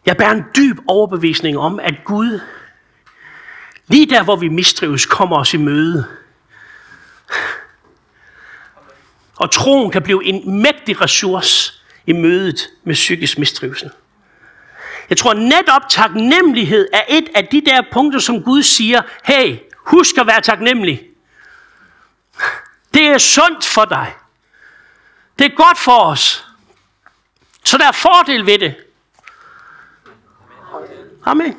Jeg 0.06 0.18
bærer 0.18 0.32
en 0.32 0.44
dyb 0.56 0.78
overbevisning 0.88 1.58
om, 1.58 1.80
at 1.80 1.94
Gud, 2.06 2.40
lige 3.88 4.10
der 4.10 4.24
hvor 4.24 4.36
vi 4.36 4.48
mistrives, 4.48 5.06
kommer 5.06 5.38
os 5.38 5.54
i 5.54 5.58
møde. 5.58 6.06
Og 9.36 9.52
troen 9.52 9.92
kan 9.92 10.02
blive 10.02 10.26
en 10.26 10.62
mægtig 10.62 11.02
ressource 11.02 11.74
i 12.06 12.14
mødet 12.14 12.70
med 12.84 12.94
psykisk 12.94 13.38
mistrivsel. 13.38 13.92
Jeg 15.10 15.18
tror 15.18 15.34
netop 15.34 15.90
taknemmelighed 15.90 16.88
er 16.94 17.02
et 17.10 17.30
af 17.36 17.48
de 17.48 17.62
der 17.62 17.82
punkter, 17.92 18.20
som 18.20 18.44
Gud 18.44 18.64
siger, 18.64 19.02
hey, 19.24 19.58
husk 19.76 20.18
at 20.18 20.28
være 20.28 20.42
taknemmelig. 20.42 21.04
Det 22.94 23.08
er 23.08 23.18
sundt 23.18 23.66
for 23.66 23.86
dig. 23.86 24.14
Det 25.40 25.46
er 25.46 25.56
godt 25.56 25.78
for 25.78 26.00
os. 26.00 26.48
Så 27.64 27.78
der 27.78 27.88
er 27.88 27.92
fordel 27.92 28.46
ved 28.46 28.60
det. 28.60 28.76
Amen. 31.26 31.58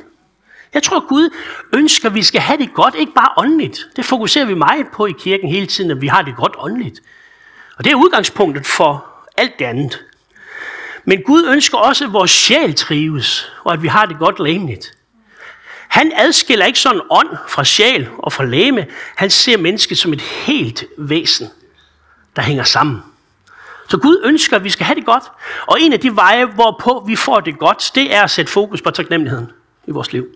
Jeg 0.75 0.83
tror, 0.83 1.09
Gud 1.09 1.37
ønsker, 1.75 2.09
at 2.09 2.14
vi 2.14 2.23
skal 2.23 2.40
have 2.40 2.59
det 2.59 2.75
godt, 2.75 2.95
ikke 2.95 3.12
bare 3.12 3.33
åndeligt. 3.37 3.87
Det 3.97 4.04
fokuserer 4.04 4.45
vi 4.45 4.54
meget 4.54 4.87
på 4.92 5.07
i 5.07 5.12
kirken 5.19 5.49
hele 5.49 5.66
tiden, 5.66 5.90
at 5.90 6.00
vi 6.00 6.07
har 6.07 6.23
det 6.23 6.37
godt 6.37 6.54
åndeligt. 6.59 7.00
Og 7.78 7.85
det 7.85 7.90
er 7.90 7.97
udgangspunktet 7.97 8.66
for 8.66 9.07
alt 9.37 9.59
det 9.59 9.64
andet. 9.64 10.04
Men 11.04 11.23
Gud 11.23 11.47
ønsker 11.49 11.78
også, 11.78 12.04
at 12.04 12.12
vores 12.12 12.30
sjæl 12.30 12.75
trives, 12.75 13.52
og 13.64 13.73
at 13.73 13.83
vi 13.83 13.88
har 13.88 14.07
det 14.07 14.19
godt 14.19 14.40
læmeligt. 14.40 14.92
Han 15.88 16.12
adskiller 16.16 16.66
ikke 16.66 16.78
sådan 16.78 17.00
ånd 17.11 17.28
fra 17.49 17.64
sjæl 17.64 18.09
og 18.19 18.33
fra 18.33 18.45
læme. 18.45 18.87
Han 19.16 19.30
ser 19.30 19.57
mennesket 19.57 19.99
som 19.99 20.12
et 20.12 20.21
helt 20.21 20.85
væsen, 20.99 21.49
der 22.37 22.42
hænger 22.42 22.64
sammen. 22.64 23.02
Så 23.88 23.99
Gud 23.99 24.21
ønsker, 24.25 24.57
at 24.57 24.64
vi 24.64 24.71
skal 24.71 24.87
have 24.87 24.95
det 24.95 25.07
godt. 25.07 25.25
Og 25.66 25.80
en 25.80 25.92
af 25.92 26.00
de 26.00 26.16
veje, 26.16 26.45
hvorpå 26.45 27.04
vi 27.07 27.16
får 27.16 27.40
det 27.40 27.59
godt, 27.59 27.90
det 27.95 28.14
er 28.14 28.23
at 28.23 28.30
sætte 28.30 28.52
fokus 28.52 28.83
på 28.83 28.90
taknemmeligheden 28.90 29.52
i 29.87 29.90
vores 29.90 30.12
liv. 30.12 30.26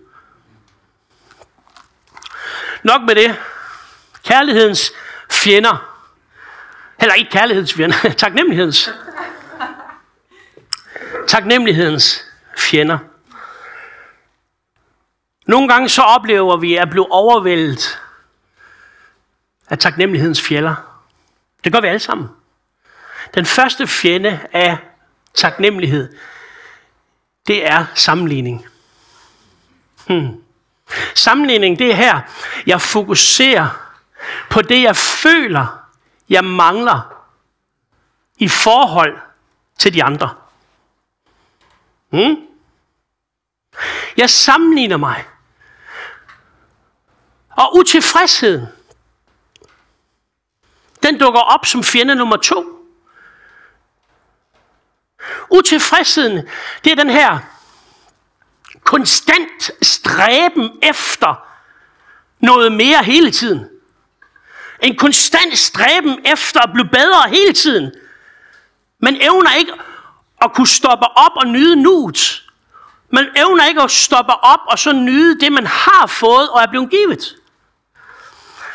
Nok 2.83 3.01
med 3.07 3.15
det. 3.15 3.35
Kærlighedens 4.25 4.91
fjender. 5.31 5.91
Heller 6.99 7.13
ikke 7.13 7.31
kærlighedens 7.31 7.73
fjender. 7.73 7.95
Taknemmelighedens 8.17 8.89
taknemmelighedens 11.35 12.25
fjender. 12.57 12.97
Nogle 15.45 15.67
gange 15.67 15.89
så 15.89 16.01
oplever 16.01 16.57
vi 16.57 16.75
at 16.75 16.89
blive 16.89 17.11
overvældet 17.11 18.01
af 19.69 19.79
taknemmelighedens 19.79 20.41
fjender. 20.41 20.75
Det 21.63 21.73
gør 21.73 21.81
vi 21.81 21.87
alle 21.87 21.99
sammen. 21.99 22.29
Den 23.33 23.45
første 23.45 23.87
fjende 23.87 24.39
af 24.53 24.77
taknemmelighed, 25.33 26.15
det 27.47 27.67
er 27.67 27.85
sammenligning. 27.95 28.65
Hmm. 30.07 30.43
Sammenligning, 31.15 31.79
det 31.79 31.91
er 31.91 31.95
her, 31.95 32.21
jeg 32.65 32.81
fokuserer 32.81 33.95
på 34.49 34.61
det, 34.61 34.81
jeg 34.81 34.95
føler, 34.95 35.79
jeg 36.29 36.43
mangler 36.43 37.25
i 38.37 38.47
forhold 38.47 39.17
til 39.77 39.93
de 39.93 40.03
andre. 40.03 40.44
Hmm? 42.15 42.35
Jeg 44.17 44.29
sammenligner 44.29 44.97
mig. 44.97 45.25
Og 47.49 47.75
utilfredsheden, 47.75 48.67
den 51.03 51.19
dukker 51.19 51.39
op 51.39 51.65
som 51.65 51.83
fjende 51.83 52.15
nummer 52.15 52.37
to. 52.37 52.65
Utilfredsheden, 55.49 56.49
det 56.83 56.91
er 56.91 56.95
den 56.95 57.09
her 57.09 57.39
konstant 58.83 59.71
stræben 59.81 60.79
efter 60.83 61.47
noget 62.39 62.71
mere 62.71 63.03
hele 63.03 63.31
tiden. 63.31 63.69
En 64.79 64.97
konstant 64.97 65.57
stræben 65.57 66.25
efter 66.25 66.61
at 66.61 66.69
blive 66.73 66.89
bedre 66.89 67.29
hele 67.29 67.53
tiden. 67.53 67.93
Men 68.99 69.21
evner 69.21 69.55
ikke 69.55 69.73
at 70.45 70.53
kunne 70.53 70.67
stoppe 70.67 71.05
op 71.05 71.31
og 71.35 71.47
nyde 71.47 71.75
nuet. 71.75 72.43
Man 73.09 73.25
evner 73.35 73.67
ikke 73.67 73.81
at 73.81 73.91
stoppe 73.91 74.33
op 74.33 74.59
og 74.67 74.79
så 74.79 74.91
nyde 74.93 75.39
det, 75.39 75.51
man 75.51 75.65
har 75.65 76.07
fået 76.07 76.49
og 76.49 76.61
er 76.61 76.67
blevet 76.67 76.89
givet. 76.89 77.35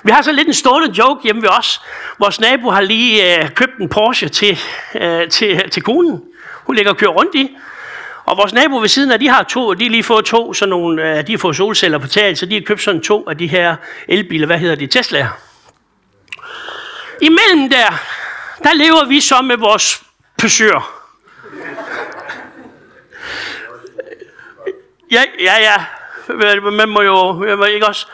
Vi 0.02 0.10
har 0.10 0.22
så 0.22 0.32
lidt 0.32 0.48
en 0.48 0.54
stående 0.54 0.98
joke 0.98 1.22
hjemme 1.22 1.42
ved 1.42 1.48
os. 1.58 1.80
Vores 2.18 2.40
nabo 2.40 2.70
har 2.70 2.80
lige 2.80 3.42
øh, 3.42 3.50
købt 3.50 3.78
en 3.80 3.88
Porsche 3.88 4.28
til, 4.28 4.58
øh, 4.94 5.28
til, 5.28 5.70
til 5.70 5.82
konen. 5.82 6.22
Hun 6.64 6.76
ligger 6.76 6.92
og 6.92 6.98
kører 6.98 7.10
rundt 7.10 7.34
i. 7.34 7.56
Og 8.24 8.36
vores 8.36 8.52
nabo 8.52 8.76
ved 8.76 8.88
siden 8.88 9.12
af, 9.12 9.18
de 9.18 9.28
har 9.28 9.42
to, 9.42 9.66
og 9.66 9.78
de 9.78 9.84
har 9.84 9.90
lige 9.90 10.02
fået 10.02 10.24
to, 10.24 10.54
sådan 10.54 10.70
nogle, 10.70 11.18
øh, 11.18 11.26
de 11.26 11.32
har 11.32 11.38
fået 11.38 11.56
solceller 11.56 11.98
på 11.98 12.06
taget, 12.06 12.38
så 12.38 12.46
de 12.46 12.54
har 12.54 12.62
købt 12.66 12.82
sådan 12.82 13.00
to 13.00 13.28
af 13.28 13.38
de 13.38 13.46
her 13.46 13.76
elbiler, 14.08 14.46
hvad 14.46 14.58
hedder 14.58 14.74
de, 14.74 14.88
Tesla'er. 14.98 15.28
Imellem 17.22 17.70
der, 17.70 17.98
der 18.62 18.72
lever 18.74 19.04
vi 19.04 19.20
så 19.20 19.42
med 19.42 19.56
vores 19.56 20.02
Peugeot. 20.38 21.00
Ja, 25.10 25.22
ja, 25.40 25.54
ja. 25.60 25.76
Man 26.70 26.88
må 26.88 27.02
jo, 27.02 27.44
jeg 27.44 27.58
må 27.58 27.64
ikke 27.64 27.86
også... 27.86 28.06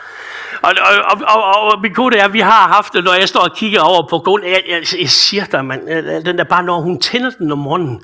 Og, 0.61 0.73
og, 1.05 1.21
og, 1.27 1.43
og, 1.43 1.61
og 1.61 1.81
min 1.81 1.93
kone 1.93 2.17
er, 2.17 2.27
vi 2.27 2.39
har 2.39 2.67
haft 2.67 2.93
det, 2.93 3.03
når 3.03 3.13
jeg 3.13 3.29
står 3.29 3.39
og 3.39 3.55
kigger 3.55 3.81
over 3.81 4.07
på 4.07 4.19
gulvet. 4.19 4.51
Jeg, 4.51 4.63
jeg, 4.67 4.83
jeg 4.99 5.09
siger 5.09 5.45
dig, 5.45 5.65
man, 5.65 5.89
øh, 5.89 5.97
øh, 5.97 6.25
den 6.25 6.37
der 6.37 6.43
bare, 6.43 6.63
når 6.63 6.79
hun 6.79 7.01
tænder 7.01 7.29
den 7.29 7.51
om 7.51 7.57
morgenen, 7.57 8.03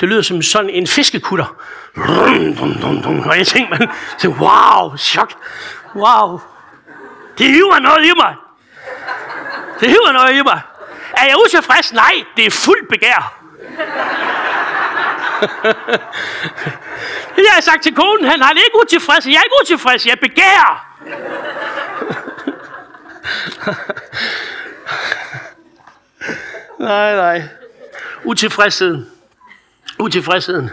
det 0.00 0.08
lyder 0.08 0.22
som 0.22 0.42
sådan 0.42 0.70
en 0.70 0.86
fiskekutter. 0.86 1.56
Og 3.30 3.38
jeg 3.38 3.46
tænker, 3.46 3.78
man, 3.78 3.88
tænker, 4.18 4.40
wow, 4.40 4.96
chok, 4.96 5.32
wow. 5.94 6.40
Det 7.38 7.46
hiver 7.46 7.78
noget 7.78 8.04
i 8.04 8.12
mig. 8.16 8.34
Det 9.80 9.88
hiver 9.88 10.12
noget 10.12 10.34
i 10.34 10.42
mig. 10.42 10.60
Er 11.16 11.24
jeg 11.24 11.34
utilfreds? 11.44 11.92
Nej, 11.92 12.12
det 12.36 12.46
er 12.46 12.50
fuldt 12.50 12.88
begær. 12.88 13.38
Jeg 17.36 17.52
har 17.54 17.60
sagt 17.60 17.82
til 17.82 17.94
konen, 17.94 18.24
han, 18.24 18.42
han 18.42 18.56
er 18.56 18.60
ikke 18.60 18.78
utilfreds. 18.82 19.26
Jeg 19.26 19.34
er 19.34 19.42
ikke 19.42 19.56
utilfreds, 19.62 20.06
jeg 20.06 20.18
begærer. 20.20 20.88
nej, 26.78 27.16
nej. 27.16 27.48
Utilfredsheden. 28.24 29.10
Utilfredsheden. 29.98 30.70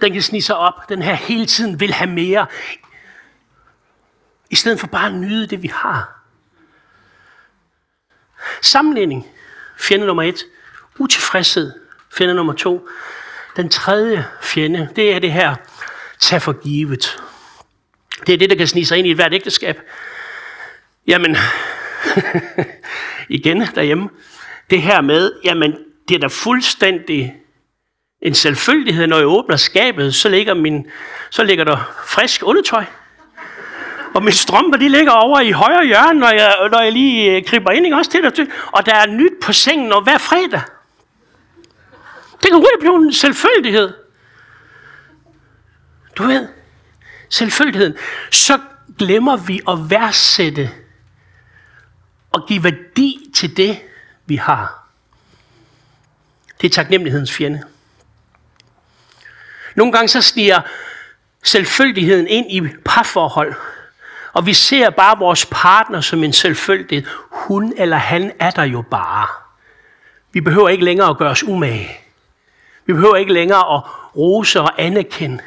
Den 0.00 0.12
kan 0.12 0.22
snige 0.22 0.42
sig 0.42 0.56
op. 0.56 0.88
Den 0.88 1.02
her 1.02 1.14
hele 1.14 1.46
tiden 1.46 1.80
vil 1.80 1.92
have 1.92 2.10
mere. 2.10 2.46
I 4.50 4.56
stedet 4.56 4.80
for 4.80 4.86
bare 4.86 5.06
at 5.06 5.14
nyde 5.14 5.46
det, 5.46 5.62
vi 5.62 5.68
har. 5.68 6.18
Sammenligning. 8.62 9.26
Fjende 9.78 10.06
nummer 10.06 10.22
et. 10.22 10.44
Utilfredshed. 10.98 11.83
Fjende 12.16 12.34
nummer 12.34 12.52
to. 12.52 12.88
Den 13.56 13.68
tredje 13.68 14.24
fjende, 14.42 14.88
det 14.96 15.14
er 15.14 15.18
det 15.18 15.32
her, 15.32 15.54
tag 16.18 16.42
for 16.42 16.52
givet. 16.52 17.22
Det 18.26 18.32
er 18.32 18.38
det, 18.38 18.50
der 18.50 18.56
kan 18.56 18.66
snige 18.66 18.86
sig 18.86 18.98
ind 18.98 19.06
i 19.06 19.10
et 19.10 19.16
hvert 19.16 19.34
ægteskab. 19.34 19.80
Jamen, 21.06 21.36
igen 23.28 23.60
derhjemme, 23.74 24.08
det 24.70 24.82
her 24.82 25.00
med, 25.00 25.32
jamen, 25.44 25.76
det 26.08 26.14
er 26.14 26.18
da 26.18 26.26
fuldstændig 26.26 27.34
en 28.22 28.34
selvfølgelighed, 28.34 29.06
når 29.06 29.16
jeg 29.16 29.26
åbner 29.26 29.56
skabet, 29.56 30.14
så 30.14 30.28
ligger, 30.28 30.54
min, 30.54 30.86
så 31.30 31.44
ligger 31.44 31.64
der 31.64 32.04
frisk 32.06 32.42
undertøj. 32.44 32.84
Og 34.14 34.22
mine 34.22 34.32
strømper, 34.32 34.78
de 34.78 34.88
ligger 34.88 35.12
over 35.12 35.40
i 35.40 35.50
højre 35.50 35.86
hjørne, 35.86 36.20
når 36.20 36.30
jeg, 36.30 36.68
når 36.72 36.80
jeg 36.80 36.92
lige 36.92 37.36
øh, 37.36 37.44
kriber 37.44 37.70
ind, 37.70 37.86
ikke? 37.86 37.96
også 37.96 38.10
til 38.10 38.22
det. 38.22 38.50
Og 38.72 38.86
der 38.86 38.94
er 38.94 39.06
nyt 39.06 39.32
på 39.42 39.52
sengen 39.52 39.92
og 39.92 40.02
hver 40.02 40.18
fredag. 40.18 40.60
Det 42.44 42.50
kan 42.50 42.58
hurtigt 42.58 42.80
blive 42.80 42.96
en 42.96 43.12
selvfølgelighed. 43.12 43.94
Du 46.16 46.22
ved, 46.22 46.48
selvfølgeligheden. 47.28 47.96
Så 48.30 48.58
glemmer 48.98 49.36
vi 49.36 49.60
at 49.68 49.90
værdsætte 49.90 50.70
og 52.32 52.46
give 52.48 52.64
værdi 52.64 53.30
til 53.34 53.56
det, 53.56 53.78
vi 54.26 54.36
har. 54.36 54.88
Det 56.60 56.66
er 56.66 56.74
taknemmelighedens 56.74 57.32
fjende. 57.32 57.62
Nogle 59.74 59.92
gange 59.92 60.08
så 60.08 60.22
sniger 60.22 60.60
selvfølgeligheden 61.42 62.26
ind 62.26 62.52
i 62.52 62.60
parforhold, 62.84 63.54
og 64.32 64.46
vi 64.46 64.54
ser 64.54 64.90
bare 64.90 65.18
vores 65.18 65.46
partner 65.50 66.00
som 66.00 66.24
en 66.24 66.32
selvfølgelighed. 66.32 67.10
Hun 67.30 67.72
eller 67.76 67.96
han 67.96 68.32
er 68.40 68.50
der 68.50 68.64
jo 68.64 68.82
bare. 68.82 69.26
Vi 70.32 70.40
behøver 70.40 70.68
ikke 70.68 70.84
længere 70.84 71.08
at 71.10 71.18
gøre 71.18 71.30
os 71.30 71.42
umage. 71.42 72.03
Vi 72.86 72.92
behøver 72.92 73.16
ikke 73.16 73.32
længere 73.32 73.76
at 73.76 73.82
rose 74.16 74.60
og 74.60 74.82
anerkende 74.82 75.42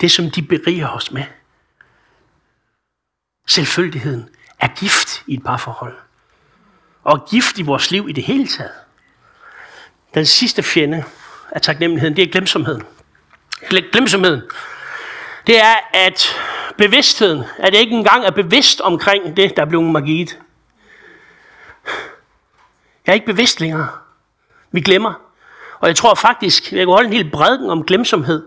det, 0.00 0.10
som 0.10 0.30
de 0.30 0.42
beriger 0.42 0.88
os 0.88 1.12
med. 1.12 1.24
Selvfølgeligheden 3.46 4.28
er 4.58 4.68
gift 4.68 5.22
i 5.26 5.34
et 5.34 5.44
parforhold. 5.44 5.96
Og 7.04 7.26
gift 7.30 7.58
i 7.58 7.62
vores 7.62 7.90
liv 7.90 8.08
i 8.08 8.12
det 8.12 8.24
hele 8.24 8.46
taget. 8.46 8.72
Den 10.14 10.26
sidste 10.26 10.62
fjende 10.62 11.04
af 11.50 11.62
taknemmeligheden, 11.62 12.16
det 12.16 12.28
er 12.28 12.32
glemsomheden. 12.32 12.82
Glemsomheden. 13.92 14.42
Det 15.46 15.60
er, 15.60 15.74
at 15.92 16.36
bevidstheden, 16.78 17.44
at 17.58 17.72
jeg 17.72 17.80
ikke 17.80 17.96
engang 17.96 18.24
er 18.24 18.30
bevidst 18.30 18.80
omkring 18.80 19.36
det, 19.36 19.56
der 19.56 19.62
er 19.62 19.66
blevet 19.66 19.92
magiet. 19.92 20.38
Jeg 23.06 23.12
er 23.12 23.14
ikke 23.14 23.26
bevidst 23.26 23.60
længere. 23.60 23.88
Vi 24.72 24.80
glemmer. 24.80 25.23
Og 25.80 25.88
jeg 25.88 25.96
tror 25.96 26.14
faktisk, 26.14 26.72
jeg 26.72 26.84
kunne 26.84 26.94
holde 26.94 27.06
en 27.06 27.12
hel 27.12 27.30
bredden 27.30 27.70
om 27.70 27.84
glemsomhed. 27.84 28.42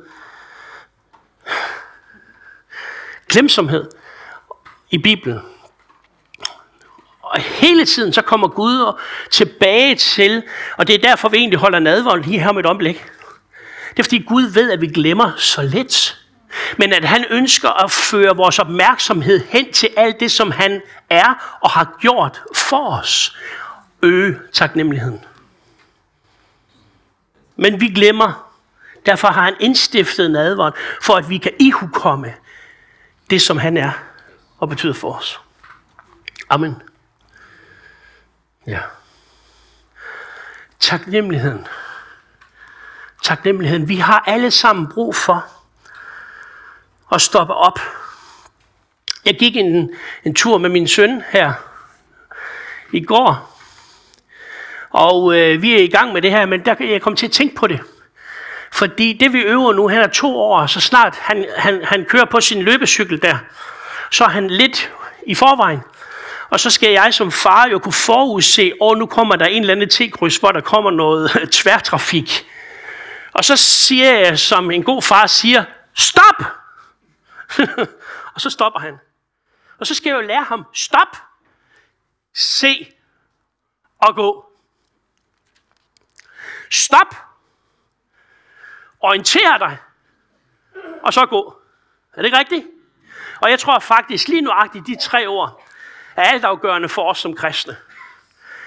Glemsomhed 3.29 3.85
i 4.89 4.97
Bibelen. 4.97 5.41
Og 7.21 7.39
hele 7.41 7.85
tiden 7.85 8.13
så 8.13 8.21
kommer 8.21 8.47
Gud 8.47 8.99
tilbage 9.31 9.95
til, 9.95 10.43
og 10.77 10.87
det 10.87 10.95
er 10.95 11.09
derfor, 11.09 11.29
vi 11.29 11.37
egentlig 11.37 11.59
holder 11.59 11.79
nadvold 11.79 12.23
lige 12.23 12.39
her 12.39 12.51
med 12.51 12.59
et 12.59 12.65
øjeblik. 12.65 13.05
Det 13.89 13.99
er 13.99 14.03
fordi 14.03 14.23
Gud 14.27 14.43
ved, 14.43 14.71
at 14.71 14.81
vi 14.81 14.87
glemmer 14.87 15.31
så 15.37 15.61
let. 15.61 16.17
Men 16.77 16.93
at 16.93 17.05
han 17.05 17.25
ønsker 17.29 17.83
at 17.83 17.91
føre 17.91 18.35
vores 18.35 18.59
opmærksomhed 18.59 19.41
hen 19.49 19.73
til 19.73 19.89
alt 19.97 20.19
det, 20.19 20.31
som 20.31 20.51
han 20.51 20.81
er 21.09 21.57
og 21.61 21.69
har 21.69 21.97
gjort 21.99 22.41
for 22.55 22.99
os. 22.99 23.37
Øge 24.01 24.39
taknemmeligheden. 24.53 25.25
Men 27.57 27.81
vi 27.81 27.87
glemmer. 27.87 28.53
Derfor 29.05 29.27
har 29.27 29.41
han 29.41 29.55
indstiftet 29.59 30.31
nadvånd, 30.31 30.73
for 31.01 31.13
at 31.13 31.29
vi 31.29 31.37
kan 31.37 31.51
ihukomme 31.59 32.33
det, 33.29 33.41
som 33.41 33.57
han 33.57 33.77
er 33.77 33.91
og 34.57 34.69
betyder 34.69 34.93
for 34.93 35.13
os. 35.13 35.39
Amen. 36.49 36.81
Ja. 38.67 38.81
Taknemmeligheden. 40.79 41.67
Taknemmeligheden. 43.23 43.89
Vi 43.89 43.95
har 43.95 44.23
alle 44.27 44.51
sammen 44.51 44.87
brug 44.87 45.15
for 45.15 45.45
at 47.11 47.21
stoppe 47.21 47.53
op. 47.53 47.79
Jeg 49.25 49.35
gik 49.39 49.55
en, 49.55 49.89
en 50.23 50.35
tur 50.35 50.57
med 50.57 50.69
min 50.69 50.87
søn 50.87 51.23
her 51.29 51.53
i 52.91 53.05
går, 53.05 53.56
og 54.89 55.37
øh, 55.37 55.61
vi 55.61 55.73
er 55.73 55.83
i 55.83 55.87
gang 55.87 56.13
med 56.13 56.21
det 56.21 56.31
her, 56.31 56.45
men 56.45 56.65
der 56.65 56.73
kan 56.73 56.91
jeg 56.91 57.01
komme 57.01 57.17
til 57.17 57.25
at 57.25 57.31
tænke 57.31 57.55
på 57.55 57.67
det. 57.67 57.79
Fordi 58.71 59.13
det 59.13 59.33
vi 59.33 59.39
øver 59.39 59.73
nu, 59.73 59.87
han 59.87 60.01
er 60.01 60.07
to 60.07 60.37
år, 60.37 60.65
så 60.67 60.81
snart 60.81 61.15
han, 61.15 61.45
han, 61.57 61.83
han 61.83 62.05
kører 62.05 62.25
på 62.25 62.41
sin 62.41 62.61
løbecykel 62.61 63.21
der, 63.21 63.37
så 64.11 64.23
er 64.23 64.29
han 64.29 64.47
lidt 64.47 64.91
i 65.27 65.35
forvejen. 65.35 65.79
Og 66.49 66.59
så 66.59 66.69
skal 66.69 66.91
jeg 66.91 67.13
som 67.13 67.31
far 67.31 67.67
jo 67.67 67.79
kunne 67.79 67.93
forudse, 67.93 68.73
og 68.81 68.97
nu 68.97 69.05
kommer 69.05 69.35
der 69.35 69.45
en 69.45 69.61
eller 69.61 69.73
anden 69.73 69.89
T-kryds, 69.89 70.37
hvor 70.37 70.51
der 70.51 70.61
kommer 70.61 70.91
noget 70.91 71.31
tværtrafik. 71.61 72.45
Og 73.33 73.45
så 73.45 73.55
siger 73.55 74.17
jeg, 74.17 74.39
som 74.39 74.71
en 74.71 74.83
god 74.83 75.01
far 75.01 75.27
siger, 75.27 75.63
stop! 75.93 76.43
og 78.33 78.41
så 78.41 78.49
stopper 78.49 78.79
han. 78.79 78.93
Og 79.79 79.87
så 79.87 79.93
skal 79.93 80.09
jeg 80.09 80.15
jo 80.15 80.21
lære 80.21 80.43
ham, 80.43 80.65
stop, 80.73 81.17
se 82.35 82.93
og 83.99 84.15
gå. 84.15 84.46
Stop, 86.71 87.15
orienter 88.99 89.57
dig, 89.57 89.77
og 91.03 91.13
så 91.13 91.25
gå. 91.25 91.61
Er 92.13 92.17
det 92.17 92.25
ikke 92.25 92.37
rigtigt? 92.37 92.67
Og 93.41 93.49
jeg 93.49 93.59
tror 93.59 93.79
faktisk 93.79 94.27
lige 94.27 94.41
nuagtigt 94.41 94.87
de 94.87 94.95
tre 95.01 95.27
ord 95.27 95.63
er 96.15 96.23
altafgørende 96.23 96.89
for 96.89 97.09
os 97.09 97.19
som 97.19 97.35
kristne. 97.35 97.77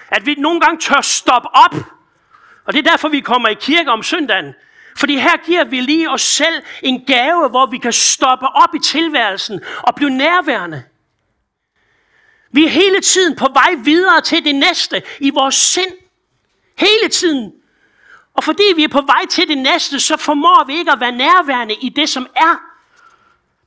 At 0.09 0.27
vi 0.27 0.35
nogle 0.35 0.61
gange 0.61 0.81
tør 0.81 1.01
stoppe 1.01 1.49
op. 1.49 1.75
Og 2.65 2.73
det 2.73 2.79
er 2.87 2.91
derfor, 2.91 3.09
vi 3.09 3.21
kommer 3.21 3.49
i 3.49 3.55
kirke 3.55 3.91
om 3.91 4.03
søndagen. 4.03 4.55
Fordi 4.97 5.17
her 5.17 5.37
giver 5.47 5.65
vi 5.65 5.81
lige 5.81 6.11
os 6.11 6.23
selv 6.23 6.63
en 6.83 7.05
gave, 7.05 7.49
hvor 7.49 7.67
vi 7.67 7.79
kan 7.79 7.93
stoppe 7.93 8.47
op 8.47 8.75
i 8.75 8.79
tilværelsen 8.79 9.61
og 9.83 9.95
blive 9.95 10.11
nærværende. 10.11 10.85
Vi 12.53 12.65
er 12.65 12.69
hele 12.69 13.01
tiden 13.01 13.37
på 13.37 13.49
vej 13.53 13.75
videre 13.85 14.21
til 14.21 14.45
det 14.45 14.55
næste 14.55 15.03
i 15.21 15.31
vores 15.31 15.55
sind. 15.55 15.93
Hele 16.79 17.09
tiden. 17.09 17.60
Og 18.41 18.45
fordi 18.45 18.63
vi 18.77 18.85
er 18.85 18.89
på 18.89 19.01
vej 19.01 19.27
til 19.31 19.49
det 19.49 19.59
næste, 19.59 20.01
så 20.01 20.17
formår 20.17 20.65
vi 20.67 20.77
ikke 20.77 20.93
at 20.93 21.01
være 21.01 21.13
nærværende 21.13 21.75
i 21.75 21.89
det, 21.89 22.09
som 22.09 22.27
er. 22.37 22.57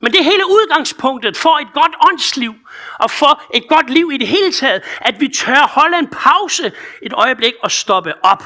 Men 0.00 0.12
det 0.12 0.20
er 0.20 0.24
hele 0.24 0.46
udgangspunktet 0.46 1.36
for 1.36 1.58
et 1.58 1.68
godt 1.74 1.94
åndsliv 2.10 2.54
og 2.98 3.10
for 3.10 3.42
et 3.54 3.68
godt 3.68 3.90
liv 3.90 4.10
i 4.12 4.16
det 4.16 4.28
hele 4.28 4.52
taget, 4.52 4.82
at 5.00 5.20
vi 5.20 5.28
tør 5.28 5.66
holde 5.66 5.98
en 5.98 6.08
pause 6.08 6.72
et 7.02 7.12
øjeblik 7.12 7.52
og 7.62 7.70
stoppe 7.70 8.24
op. 8.24 8.44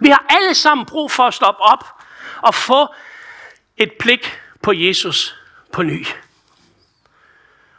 Vi 0.00 0.08
har 0.08 0.24
alle 0.28 0.54
sammen 0.54 0.86
brug 0.86 1.10
for 1.10 1.22
at 1.22 1.34
stoppe 1.34 1.62
op 1.62 2.02
og 2.42 2.54
få 2.54 2.86
et 3.76 3.92
blik 3.98 4.40
på 4.62 4.72
Jesus 4.72 5.36
på 5.72 5.82
ny. 5.82 6.06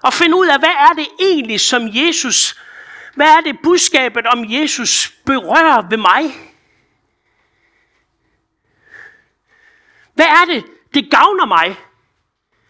Og 0.02 0.14
finde 0.14 0.38
ud 0.38 0.48
af, 0.48 0.60
hvad 0.60 0.76
er 0.90 0.94
det 0.96 1.08
egentlig, 1.20 1.62
som 1.62 1.82
Jesus, 1.94 2.60
hvad 3.16 3.28
er 3.28 3.42
det 3.42 3.60
budskabet 3.64 4.26
om 4.28 4.46
Jesus 4.48 5.14
berører 5.26 5.82
ved 5.90 5.98
mig? 5.98 6.49
Hvad 10.20 10.28
er 10.28 10.46
det, 10.46 10.66
det 10.94 11.12
gavner 11.12 11.46
mig 11.46 11.80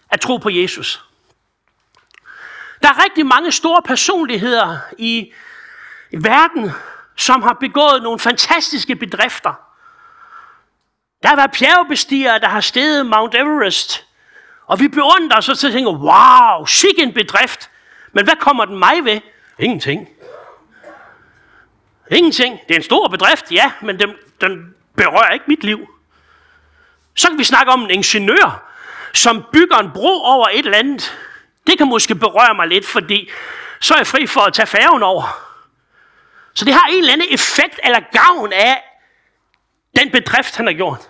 at 0.10 0.22
tro 0.22 0.38
på 0.38 0.50
Jesus? 0.50 1.06
Der 2.82 2.90
er 2.90 3.04
rigtig 3.04 3.26
mange 3.26 3.52
store 3.52 3.82
personligheder 3.82 4.78
i 4.98 5.34
verden, 6.12 6.72
som 7.16 7.42
har 7.42 7.54
begået 7.54 8.04
nogle 8.04 8.20
fantastiske 8.20 8.96
bedrifter. 8.96 9.54
Der 11.24 11.30
har 11.30 11.36
været 11.36 11.52
bjergbestigere, 11.60 12.40
der 12.40 12.48
har 12.48 12.62
steget 12.62 13.06
Mount 13.06 13.36
Everest. 13.36 14.06
Og 14.66 14.80
vi 14.80 14.88
beundrer 14.88 15.42
så 15.42 15.56
tænker, 15.56 15.92
wow, 15.92 16.66
sikke 16.66 17.04
en 17.04 17.14
bedrift. 17.14 17.70
Men 18.12 18.24
hvad 18.24 18.36
kommer 18.40 18.66
den 18.66 18.80
mig 18.80 19.06
ved? 19.06 19.22
Ingenting. 19.60 20.10
Ingenting. 22.12 22.60
Det 22.68 22.72
er 22.72 22.80
en 22.80 22.84
stor 22.84 23.08
bedrift, 23.08 23.52
ja, 23.52 23.72
men 23.82 24.00
den, 24.00 24.14
den 24.42 24.76
berører 24.96 25.32
ikke 25.32 25.46
mit 25.48 25.64
liv. 25.64 25.88
Så 27.20 27.28
kan 27.28 27.38
vi 27.38 27.44
snakke 27.44 27.72
om 27.72 27.84
en 27.84 27.90
ingeniør, 27.90 28.70
som 29.14 29.46
bygger 29.54 29.78
en 29.78 29.92
bro 29.92 30.24
over 30.24 30.48
et 30.48 30.66
eller 30.66 30.78
andet, 30.78 31.18
det 31.68 31.78
kan 31.78 31.88
måske 31.88 32.16
berøre 32.16 32.56
mig 32.56 32.68
lidt, 32.68 32.88
fordi 32.88 33.30
så 33.80 33.94
er 33.94 33.98
jeg 33.98 34.08
fri 34.08 34.28
for 34.28 34.42
at 34.42 34.54
tage 34.54 34.66
færgen 34.66 35.04
over. 35.04 35.24
Så 36.54 36.66
det 36.66 36.74
har 36.74 36.88
en 36.88 36.98
eller 36.98 37.14
anden 37.14 37.28
effekt 37.32 37.80
eller 37.84 38.00
gavn 38.12 38.54
af 38.54 38.84
den 39.96 40.12
bedrift, 40.12 40.56
han 40.56 40.66
har 40.66 40.74
gjort. 40.74 41.10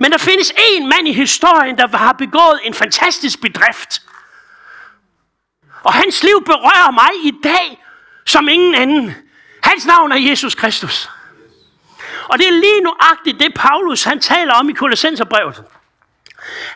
Men 0.00 0.12
der 0.12 0.18
findes 0.18 0.52
en 0.72 0.88
mand 0.88 1.08
i 1.08 1.12
historien, 1.12 1.78
der 1.78 1.96
har 1.96 2.12
begået 2.12 2.60
en 2.64 2.74
fantastisk 2.74 3.40
bedrift. 3.40 4.02
Og 5.82 5.92
hans 5.92 6.22
liv 6.22 6.44
berører 6.46 6.90
mig 6.90 7.10
i 7.24 7.32
dag 7.44 7.84
som 8.26 8.48
ingen 8.48 8.74
anden. 8.74 9.14
Hans 9.62 9.86
navn 9.86 10.12
er 10.12 10.16
Jesus 10.16 10.54
Kristus. 10.54 11.10
Og 12.32 12.38
det 12.38 12.48
er 12.48 12.52
lige 12.52 12.80
nuagtigt 12.80 13.40
det, 13.40 13.54
Paulus 13.54 14.04
han 14.04 14.20
taler 14.20 14.54
om 14.54 14.68
i 14.68 14.72
Kolossenserbrevet. 14.72 15.64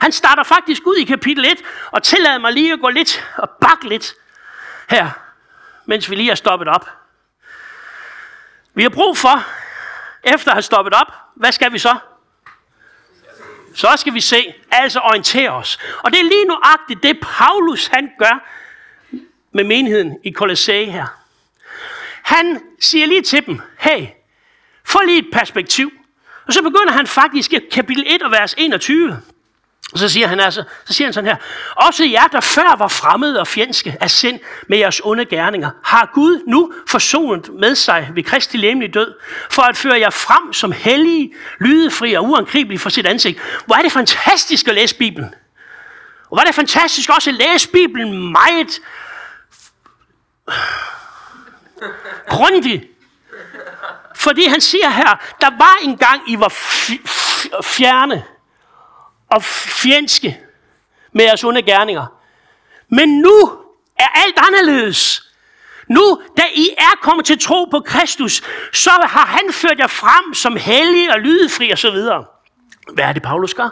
Han 0.01 0.13
starter 0.13 0.43
faktisk 0.43 0.87
ud 0.87 0.97
i 0.97 1.05
kapitel 1.05 1.45
1, 1.45 1.63
og 1.91 2.03
tillader 2.03 2.39
mig 2.39 2.53
lige 2.53 2.73
at 2.73 2.81
gå 2.81 2.89
lidt 2.89 3.29
og 3.37 3.51
bakke 3.51 3.89
lidt 3.89 4.15
her, 4.91 5.11
mens 5.85 6.11
vi 6.11 6.17
lige 6.17 6.29
har 6.29 6.35
stoppet 6.35 6.69
op. 6.69 6.89
Vi 8.75 8.83
har 8.83 8.91
brug 8.91 9.19
for, 9.19 9.45
efter 10.25 10.51
at 10.51 10.55
have 10.55 10.63
stoppet 10.63 10.95
op, 10.95 11.13
hvad 11.35 11.53
skal 11.53 11.73
vi 11.73 11.79
så? 11.79 11.97
Så 13.75 13.93
skal 13.97 14.15
vi 14.15 14.21
se, 14.21 14.55
altså 14.71 15.01
orientere 15.01 15.51
os. 15.51 15.79
Og 15.99 16.13
det 16.13 16.21
er 16.21 16.25
lige 16.25 16.45
nuagtigt 16.45 17.03
det, 17.03 17.21
Paulus 17.21 17.87
han 17.87 18.11
gør 18.19 18.49
med 19.53 19.65
menigheden 19.65 20.19
i 20.25 20.33
Colossae 20.33 20.91
her. 20.91 21.07
Han 22.23 22.63
siger 22.81 23.07
lige 23.07 23.23
til 23.23 23.47
dem, 23.47 23.61
hey, 23.79 24.07
få 24.97 25.07
lige 25.07 25.19
et 25.19 25.29
perspektiv. 25.33 25.93
Og 26.47 26.53
så 26.53 26.63
begynder 26.63 26.93
han 26.93 27.07
faktisk 27.07 27.53
i 27.53 27.59
kapitel 27.71 28.05
1 28.07 28.23
og 28.23 28.31
vers 28.31 28.55
21. 28.59 29.23
Og 29.93 29.99
så 29.99 30.09
siger 30.09 30.27
han 30.27 30.41
altså, 30.41 30.65
så 30.85 30.93
siger 30.93 31.07
han 31.07 31.13
sådan 31.13 31.29
her, 31.29 31.37
også 31.77 32.05
jer, 32.05 32.27
der 32.27 32.41
før 32.41 32.77
var 32.79 32.89
fremmede 32.89 33.41
og 33.41 33.47
fjendske 33.47 33.97
af 34.01 34.11
sind 34.11 34.41
med 34.69 34.79
jeres 34.79 35.01
onde 35.05 35.25
gerninger, 35.25 35.71
har 35.85 36.11
Gud 36.15 36.43
nu 36.47 36.73
forsonet 36.89 37.51
med 37.55 37.75
sig 37.75 38.11
ved 38.15 38.23
Kristi 38.23 38.57
lemlig 38.57 38.95
død, 38.95 39.15
for 39.51 39.63
at 39.63 39.77
føre 39.77 40.01
jer 40.01 40.11
frem 40.11 40.53
som 40.53 40.73
hellige, 40.73 41.35
lydefri 41.61 42.15
og 42.15 42.25
uangribelige 42.25 42.79
for 42.79 42.91
sit 42.91 43.07
ansigt. 43.07 43.41
Hvor 43.67 43.77
er 43.77 43.83
det 43.83 43.93
fantastisk 43.93 44.69
at 44.69 44.75
læse 44.75 44.97
Bibelen. 44.97 45.35
Og 46.23 46.29
hvor 46.29 46.41
er 46.41 46.45
det 46.45 46.55
fantastisk 46.55 47.11
også 47.11 47.31
at 47.31 47.37
læse 47.37 47.69
Bibelen 47.69 48.33
meget 48.33 48.81
grundigt. 52.29 52.96
Fordi 54.17 54.47
han 54.47 54.61
siger 54.61 54.91
her, 54.91 55.17
der 55.41 55.51
var 55.59 55.77
en 55.83 55.97
gang, 55.97 56.31
I 56.31 56.41
var 56.41 56.49
fjerne 57.65 58.25
og 59.31 59.43
fjendske 59.83 60.41
med 61.13 61.25
jeres 61.25 61.45
onde 61.45 61.63
gerninger. 61.63 62.07
Men 62.89 63.09
nu 63.09 63.59
er 63.99 64.09
alt 64.15 64.39
anderledes. 64.39 65.23
Nu, 65.89 66.23
da 66.37 66.43
I 66.55 66.69
er 66.79 66.99
kommet 67.03 67.27
til 67.27 67.39
tro 67.41 67.65
på 67.65 67.81
Kristus, 67.81 68.43
så 68.73 68.91
har 68.91 69.27
han 69.27 69.53
ført 69.53 69.79
jer 69.79 69.87
frem 69.87 70.35
som 70.35 70.57
hellige 70.57 71.13
og 71.13 71.21
lydefri 71.21 71.71
og 71.71 71.79
så 71.79 71.91
videre. 71.91 72.25
Hvad 72.93 73.05
er 73.05 73.13
det, 73.13 73.23
Paulus 73.23 73.55
gør? 73.55 73.69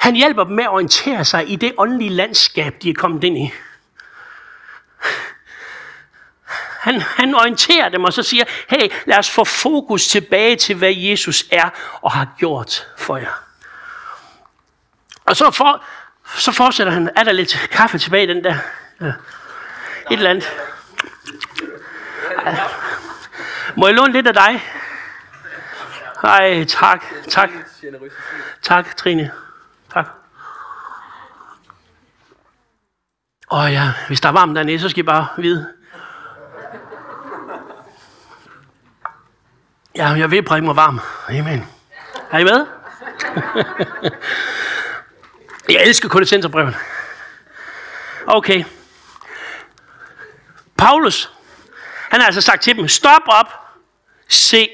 Han 0.00 0.14
hjælper 0.14 0.44
dem 0.44 0.52
med 0.52 0.64
at 0.64 0.70
orientere 0.70 1.24
sig 1.24 1.50
i 1.50 1.56
det 1.56 1.74
åndelige 1.78 2.10
landskab, 2.10 2.74
de 2.82 2.90
er 2.90 2.94
kommet 2.94 3.24
ind 3.24 3.38
i. 3.38 3.52
Han, 6.80 7.00
han 7.00 7.34
orienterer 7.34 7.88
dem 7.88 8.04
og 8.04 8.12
så 8.12 8.22
siger, 8.22 8.44
hey, 8.68 8.92
lad 9.06 9.18
os 9.18 9.30
få 9.30 9.44
fokus 9.44 10.08
tilbage 10.08 10.56
til, 10.56 10.76
hvad 10.76 10.94
Jesus 10.94 11.44
er 11.50 11.70
og 12.02 12.12
har 12.12 12.28
gjort 12.38 12.86
for 12.96 13.16
jer. 13.16 13.42
Og 15.24 15.36
så, 15.36 15.50
for, 15.50 15.84
så 16.36 16.52
fortsætter 16.52 16.92
han, 16.92 17.10
er 17.16 17.24
der 17.24 17.32
lidt 17.32 17.68
kaffe 17.70 17.98
tilbage 17.98 18.24
i 18.24 18.26
den 18.26 18.44
der? 18.44 18.56
Ja. 19.00 19.06
Et 19.06 19.14
eller 20.10 20.30
andet. 20.30 20.50
Må 23.76 23.86
jeg 23.86 23.94
låne 23.94 24.12
lidt 24.12 24.26
af 24.26 24.34
dig? 24.34 24.62
Ej, 26.24 26.64
tak, 26.64 27.04
tak. 27.28 27.50
Tak, 28.62 28.96
Trine. 28.96 29.30
Tak. 29.94 30.06
Åh 33.50 33.72
ja, 33.72 33.92
hvis 34.06 34.20
der 34.20 34.28
er 34.28 34.32
varmt 34.32 34.56
dernede, 34.56 34.78
så 34.78 34.88
skal 34.88 35.00
I 35.00 35.06
bare 35.06 35.26
vide. 35.36 35.79
Ja, 39.96 40.08
jeg 40.08 40.30
vil 40.30 40.42
at 40.42 40.62
mig 40.62 40.76
varm. 40.76 41.00
Amen. 41.28 41.66
Er 42.30 42.38
I 42.38 42.44
med? 42.44 42.66
Jeg 45.72 45.84
elsker 45.86 46.08
Kolossenserbrevet. 46.08 46.76
Okay. 48.26 48.64
Paulus, 50.78 51.32
han 52.10 52.20
har 52.20 52.26
altså 52.26 52.40
sagt 52.40 52.62
til 52.62 52.76
dem, 52.76 52.88
stop 52.88 53.22
op, 53.26 53.46
se, 54.28 54.68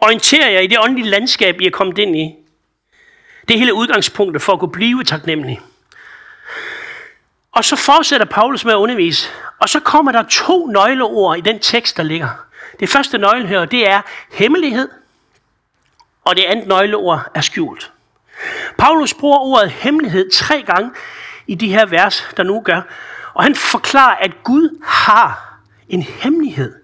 orienter 0.00 0.50
jer 0.50 0.60
i 0.60 0.66
det 0.66 0.78
åndelige 0.78 1.08
landskab, 1.08 1.60
I 1.60 1.66
er 1.66 1.70
kommet 1.70 1.98
ind 1.98 2.16
i. 2.16 2.34
Det 3.48 3.54
er 3.54 3.58
hele 3.58 3.74
udgangspunktet 3.74 4.42
for 4.42 4.52
at 4.52 4.58
kunne 4.58 4.72
blive 4.72 5.04
taknemmelig. 5.04 5.60
Og 7.52 7.64
så 7.64 7.76
fortsætter 7.76 8.26
Paulus 8.26 8.64
med 8.64 8.72
at 8.72 8.76
undervise, 8.76 9.28
og 9.58 9.68
så 9.68 9.80
kommer 9.80 10.12
der 10.12 10.22
to 10.22 10.66
nøgleord 10.66 11.38
i 11.38 11.40
den 11.40 11.58
tekst, 11.58 11.96
der 11.96 12.02
ligger. 12.02 12.28
Det 12.80 12.88
første 12.88 13.18
nøgle 13.18 13.46
her, 13.46 13.64
det 13.64 13.90
er 13.90 14.02
hemmelighed, 14.30 14.88
og 16.24 16.36
det 16.36 16.44
andet 16.44 16.66
nøgleord 16.66 17.30
er 17.34 17.40
skjult. 17.40 17.92
Paulus 18.78 19.14
bruger 19.14 19.38
ordet 19.38 19.70
hemmelighed 19.70 20.30
tre 20.30 20.62
gange 20.62 20.90
i 21.46 21.54
de 21.54 21.68
her 21.68 21.86
vers, 21.86 22.28
der 22.36 22.42
nu 22.42 22.60
gør. 22.60 22.82
Og 23.34 23.42
han 23.42 23.54
forklarer, 23.54 24.16
at 24.16 24.42
Gud 24.42 24.82
har 24.84 25.58
en 25.88 26.02
hemmelighed. 26.02 26.74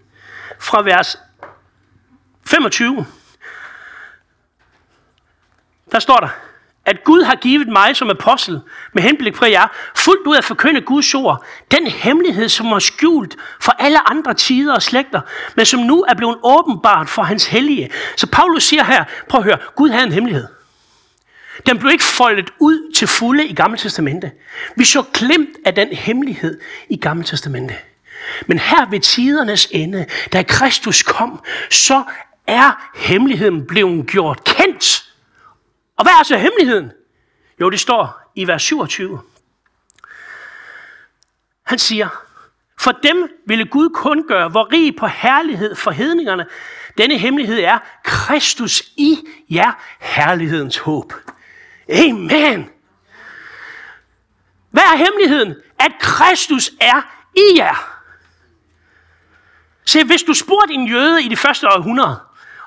Fra 0.58 0.82
vers 0.82 1.18
25. 2.46 3.06
Der 5.92 5.98
står 5.98 6.16
der, 6.16 6.28
at 6.86 7.04
Gud 7.04 7.22
har 7.22 7.34
givet 7.34 7.68
mig 7.68 7.96
som 7.96 8.10
apostel 8.10 8.60
med 8.92 9.02
henblik 9.02 9.34
på 9.34 9.46
jer, 9.46 9.66
fuldt 9.96 10.26
ud 10.26 10.36
at 10.36 10.44
forkynde 10.44 10.80
Guds 10.80 11.14
ord, 11.14 11.44
den 11.70 11.86
hemmelighed, 11.86 12.48
som 12.48 12.70
var 12.70 12.78
skjult 12.78 13.36
for 13.60 13.72
alle 13.72 14.10
andre 14.10 14.34
tider 14.34 14.74
og 14.74 14.82
slægter, 14.82 15.20
men 15.56 15.66
som 15.66 15.80
nu 15.80 16.04
er 16.08 16.14
blevet 16.14 16.38
åbenbart 16.42 17.08
for 17.08 17.22
hans 17.22 17.46
hellige. 17.46 17.90
Så 18.16 18.26
Paulus 18.26 18.64
siger 18.64 18.84
her, 18.84 19.04
prøv 19.28 19.38
at 19.38 19.44
høre, 19.44 19.58
Gud 19.76 19.90
har 19.90 20.02
en 20.02 20.12
hemmelighed. 20.12 20.46
Den 21.66 21.78
blev 21.78 21.92
ikke 21.92 22.04
foldet 22.04 22.50
ud 22.58 22.92
til 22.94 23.08
fulde 23.08 23.46
i 23.46 23.54
Gamle 23.54 23.78
Testamente. 23.78 24.30
Vi 24.76 24.84
så 24.84 25.02
klemt 25.02 25.56
af 25.64 25.74
den 25.74 25.88
hemmelighed 25.88 26.60
i 26.88 26.96
Gamle 26.96 27.24
Testamente. 27.24 27.74
Men 28.46 28.58
her 28.58 28.90
ved 28.90 29.00
tidernes 29.00 29.68
ende, 29.70 30.06
da 30.32 30.42
Kristus 30.42 31.02
kom, 31.02 31.44
så 31.70 32.02
er 32.46 32.90
hemmeligheden 32.96 33.66
blevet 33.66 34.06
gjort 34.06 34.44
kendt. 34.44 35.09
Og 36.00 36.04
hvad 36.04 36.12
er 36.12 36.22
så 36.22 36.36
hemmeligheden? 36.36 36.92
Jo, 37.60 37.70
det 37.70 37.80
står 37.80 38.30
i 38.34 38.46
vers 38.46 38.62
27. 38.62 39.20
Han 41.62 41.78
siger, 41.78 42.08
for 42.80 42.92
dem 42.92 43.28
ville 43.46 43.64
Gud 43.64 43.90
kun 43.94 44.28
gøre, 44.28 44.48
hvor 44.48 44.72
rig 44.72 44.96
på 44.96 45.06
herlighed 45.06 45.74
for 45.74 45.90
hedningerne. 45.90 46.46
Denne 46.98 47.18
hemmelighed 47.18 47.58
er 47.58 47.78
Kristus 48.04 48.82
i 48.96 49.18
jer, 49.50 49.72
herlighedens 50.00 50.78
håb. 50.78 51.12
Amen. 51.88 52.70
Hvad 54.70 54.82
er 54.82 54.96
hemmeligheden? 54.96 55.54
At 55.78 55.92
Kristus 56.00 56.70
er 56.80 57.02
i 57.36 57.58
jer. 57.58 58.00
Se, 59.84 60.04
hvis 60.04 60.22
du 60.22 60.34
spurgte 60.34 60.74
en 60.74 60.88
jøde 60.88 61.22
i 61.22 61.28
de 61.28 61.36
første 61.36 61.68
århundrede, 61.68 62.20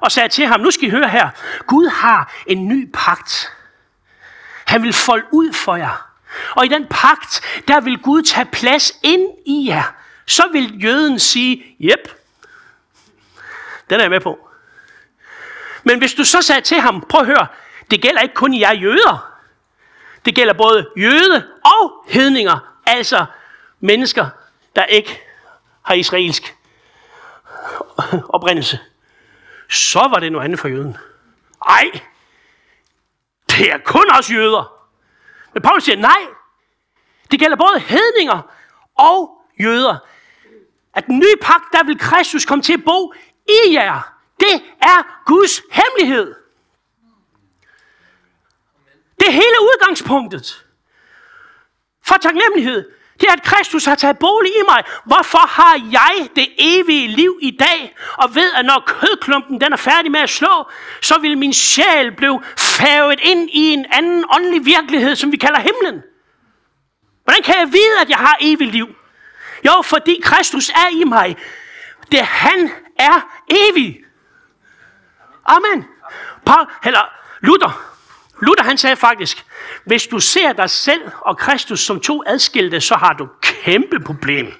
og 0.04 0.12
sagde 0.12 0.30
til 0.30 0.48
ham, 0.48 0.60
nu 0.60 0.72
skal 0.72 0.88
I 0.88 0.90
høre 0.90 1.10
her, 1.10 1.30
Gud 1.68 1.88
har 1.88 2.34
en 2.48 2.68
ny 2.68 2.90
pagt. 2.94 3.52
Han 4.66 4.84
vil 4.84 4.94
folde 4.94 5.26
ud 5.32 5.54
for 5.54 5.76
jer. 5.76 6.10
Og 6.56 6.66
i 6.66 6.68
den 6.68 6.88
pagt, 6.90 7.42
der 7.68 7.82
vil 7.82 8.02
Gud 8.02 8.22
tage 8.22 8.46
plads 8.46 8.92
ind 9.04 9.28
i 9.46 9.68
jer. 9.68 9.96
Så 10.26 10.44
vil 10.52 10.84
jøden 10.84 11.20
sige, 11.20 11.76
jep, 11.80 12.22
den 13.90 14.00
er 14.00 14.04
jeg 14.04 14.10
med 14.10 14.20
på. 14.20 14.50
Men 15.84 16.00
hvis 16.00 16.14
du 16.14 16.24
så 16.24 16.42
sagde 16.42 16.62
til 16.62 16.80
ham, 16.80 17.02
prøv 17.10 17.22
at 17.22 17.28
høre, 17.28 17.48
det 17.92 18.02
gælder 18.02 18.22
ikke 18.22 18.36
kun 18.36 18.60
jer 18.60 18.74
jøder. 18.74 19.34
Det 20.26 20.36
gælder 20.36 20.54
både 20.54 20.90
jøde 20.98 21.48
og 21.66 22.06
hedninger, 22.08 22.60
altså 22.86 23.26
mennesker, 23.80 24.30
der 24.76 24.86
ikke 24.86 25.22
har 25.82 25.94
israelsk 25.94 26.56
oprindelse. 28.30 28.80
Så 29.70 30.00
var 30.00 30.20
det 30.20 30.32
noget 30.32 30.46
andet 30.46 30.60
for 30.60 30.68
jøden. 30.68 30.98
Ej, 31.70 32.02
det 33.50 33.72
er 33.72 33.78
kun 33.78 34.06
os 34.20 34.32
jøder. 34.32 34.90
Men 35.54 35.64
Paulus 35.64 35.84
siger, 35.84 35.98
nej, 35.98 36.28
det 37.32 37.40
gælder 37.40 37.58
både 37.58 37.80
hedninger 37.80 38.42
og 38.98 39.42
jøder. 39.60 39.98
At 40.94 41.06
den 41.06 41.20
nye 41.20 41.36
pagt, 41.42 41.74
der 41.74 41.84
vil 41.84 42.00
Kristus 42.00 42.46
komme 42.46 42.62
til 42.62 42.74
at 42.74 42.84
bo 42.86 43.14
i 43.50 43.74
jer. 43.74 44.20
Det 44.40 44.54
er 44.82 45.24
Guds 45.26 45.62
hemmelighed. 45.72 46.36
Det 49.20 49.28
er 49.28 49.32
hele 49.32 49.58
udgangspunktet 49.62 50.66
for 52.02 52.16
taknemmelighed. 52.18 52.92
Det 53.20 53.30
er, 53.30 53.34
at 53.34 53.44
Kristus 53.44 53.86
har 53.86 53.96
taget 53.96 54.20
bolig 54.20 54.52
i 54.52 54.64
mig. 54.70 54.84
Hvorfor 55.06 55.48
har 55.48 55.82
jeg 55.92 56.30
det 56.36 56.48
evige 56.58 57.08
liv 57.08 57.40
i 57.42 57.58
dag? 57.60 57.96
Og 58.18 58.36
ved, 58.36 58.52
at 58.56 58.66
når 58.66 58.84
kødklumpen 58.88 59.62
den 59.62 59.74
er 59.74 59.78
færdig 59.78 60.12
med 60.12 60.20
at 60.20 60.30
slå, 60.30 60.70
så 61.02 61.18
vil 61.20 61.38
min 61.38 61.54
sjæl 61.54 62.12
blive 62.12 62.44
færget 62.58 63.20
ind 63.24 63.50
i 63.50 63.74
en 63.74 63.86
anden 63.92 64.26
åndelig 64.36 64.66
virkelighed, 64.66 65.16
som 65.16 65.32
vi 65.32 65.38
kalder 65.38 65.60
himlen. 65.60 66.04
Hvordan 67.24 67.44
kan 67.44 67.56
jeg 67.60 67.68
vide, 67.68 68.02
at 68.02 68.10
jeg 68.10 68.18
har 68.18 68.38
evigt 68.42 68.72
liv? 68.72 68.88
Jo, 69.66 69.82
fordi 69.82 70.22
Kristus 70.24 70.70
er 70.70 70.90
i 70.92 71.04
mig. 71.04 71.38
Det 72.12 72.22
han 72.22 72.72
er 73.00 73.44
evig. 73.50 74.00
Amen. 75.46 75.86
Paul, 76.46 76.68
eller 76.86 77.02
Luther, 77.42 77.93
Luther 78.42 78.64
han 78.64 78.78
sagde 78.78 78.96
faktisk, 78.96 79.46
hvis 79.86 80.08
du 80.08 80.20
ser 80.20 80.54
dig 80.54 80.70
selv 80.70 81.12
og 81.22 81.38
Kristus 81.38 81.80
som 81.80 82.00
to 82.00 82.24
adskilte, 82.26 82.82
så 82.82 82.96
har 82.96 83.14
du 83.14 83.28
kæmpe 83.42 84.00
problem. 84.00 84.54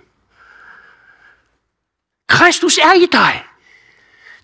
Kristus 2.28 2.78
er 2.78 2.94
i 2.94 3.06
dig. 3.06 3.46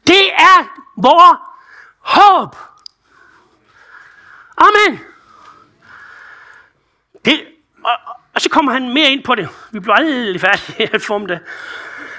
Det 0.08 0.34
er 0.34 0.82
vores 0.98 1.38
håb. 2.00 2.56
Amen. 4.58 5.00
Det, 7.26 7.48
og, 7.84 7.92
og 8.34 8.42
så 8.42 8.50
kommer 8.50 8.72
han 8.72 8.94
mere 8.94 9.10
ind 9.10 9.24
på 9.24 9.36
det. 9.36 9.50
Vi 9.72 9.80
bliver 9.80 9.96
aldrig 9.96 10.42
færdige 10.42 10.94
at 10.94 11.02
forme 11.02 11.28
det. 11.28 11.40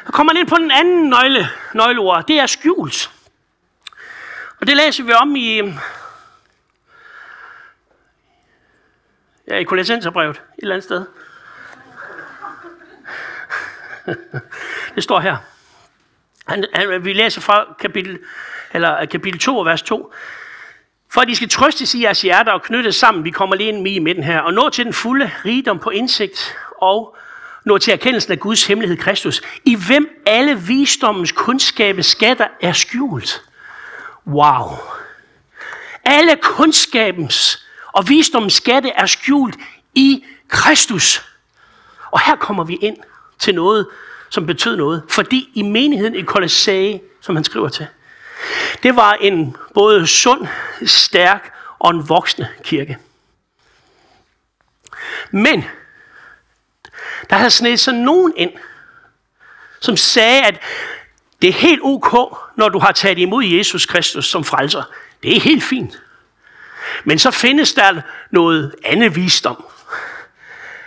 Så 0.06 0.12
kommer 0.12 0.32
han 0.32 0.40
ind 0.40 0.48
på 0.48 0.56
den 0.56 0.70
anden 0.70 1.08
nøgle, 1.08 1.50
nøgleord. 1.74 2.26
Det 2.26 2.38
er 2.38 2.46
skjult. 2.46 3.10
Og 4.60 4.66
det 4.66 4.76
læser 4.76 5.04
vi 5.04 5.12
om 5.12 5.36
i 5.36 5.62
Ja, 9.50 9.56
i 9.58 9.64
Kolossenserbrevet, 9.64 10.36
et 10.36 10.42
eller 10.58 10.74
andet 10.74 10.84
sted. 10.84 11.04
det 14.94 15.02
står 15.02 15.20
her. 15.20 15.36
Han, 16.46 16.64
han, 16.74 17.04
vi 17.04 17.12
læser 17.12 17.40
fra 17.40 17.76
kapitel, 17.80 18.18
eller 18.74 19.00
øh, 19.00 19.08
kapitel 19.08 19.40
2, 19.40 19.60
vers 19.60 19.82
2. 19.82 20.12
For 21.12 21.20
at 21.20 21.28
de 21.28 21.36
skal 21.36 21.48
trøstes 21.48 21.94
i 21.94 22.02
jeres 22.02 22.22
hjerter 22.22 22.52
og 22.52 22.62
knyttes 22.62 22.96
sammen, 22.96 23.24
vi 23.24 23.30
kommer 23.30 23.56
lige 23.56 23.68
ind 23.68 23.88
i 23.88 23.98
midten 23.98 24.24
her, 24.24 24.40
og 24.40 24.54
nå 24.54 24.68
til 24.68 24.84
den 24.84 24.92
fulde 24.92 25.30
rigdom 25.44 25.78
på 25.78 25.90
indsigt 25.90 26.56
og 26.82 27.16
nå 27.64 27.78
til 27.78 27.92
erkendelsen 27.92 28.32
af 28.32 28.40
Guds 28.40 28.66
hemmelighed 28.66 28.96
Kristus, 28.96 29.42
i 29.64 29.76
hvem 29.86 30.22
alle 30.26 30.60
visdommens 30.60 31.32
kundskabes 31.32 32.06
skatter 32.06 32.46
er 32.60 32.72
skjult. 32.72 33.42
Wow. 34.26 34.70
Alle 36.04 36.36
kundskabens 36.42 37.66
og 37.92 38.08
visdommens 38.08 38.54
skatte 38.54 38.90
er 38.90 39.06
skjult 39.06 39.56
i 39.94 40.24
Kristus. 40.48 41.24
Og 42.10 42.20
her 42.20 42.36
kommer 42.36 42.64
vi 42.64 42.74
ind 42.74 42.96
til 43.38 43.54
noget, 43.54 43.86
som 44.30 44.46
betød 44.46 44.76
noget. 44.76 45.02
Fordi 45.08 45.50
i 45.54 45.62
menigheden 45.62 46.14
i 46.14 46.22
Kolossae, 46.22 47.00
som 47.20 47.36
han 47.36 47.44
skriver 47.44 47.68
til, 47.68 47.86
det 48.82 48.96
var 48.96 49.12
en 49.12 49.56
både 49.74 50.06
sund, 50.06 50.46
stærk 50.86 51.52
og 51.78 51.90
en 51.90 52.08
voksende 52.08 52.48
kirke. 52.62 52.98
Men 55.30 55.64
der 57.30 57.36
havde 57.36 57.50
snedet 57.50 57.80
sig 57.80 57.94
nogen 57.94 58.32
ind, 58.36 58.52
som 59.80 59.96
sagde, 59.96 60.46
at 60.46 60.60
det 61.42 61.48
er 61.48 61.52
helt 61.52 61.80
ok, 61.82 62.38
når 62.56 62.68
du 62.68 62.78
har 62.78 62.92
taget 62.92 63.18
imod 63.18 63.44
Jesus 63.44 63.86
Kristus 63.86 64.26
som 64.26 64.44
frelser. 64.44 64.82
Det 65.22 65.36
er 65.36 65.40
helt 65.40 65.64
fint. 65.64 66.02
Men 67.04 67.18
så 67.18 67.30
findes 67.30 67.72
der 67.72 68.02
noget 68.30 68.74
andet 68.84 69.16
visdom. 69.16 69.64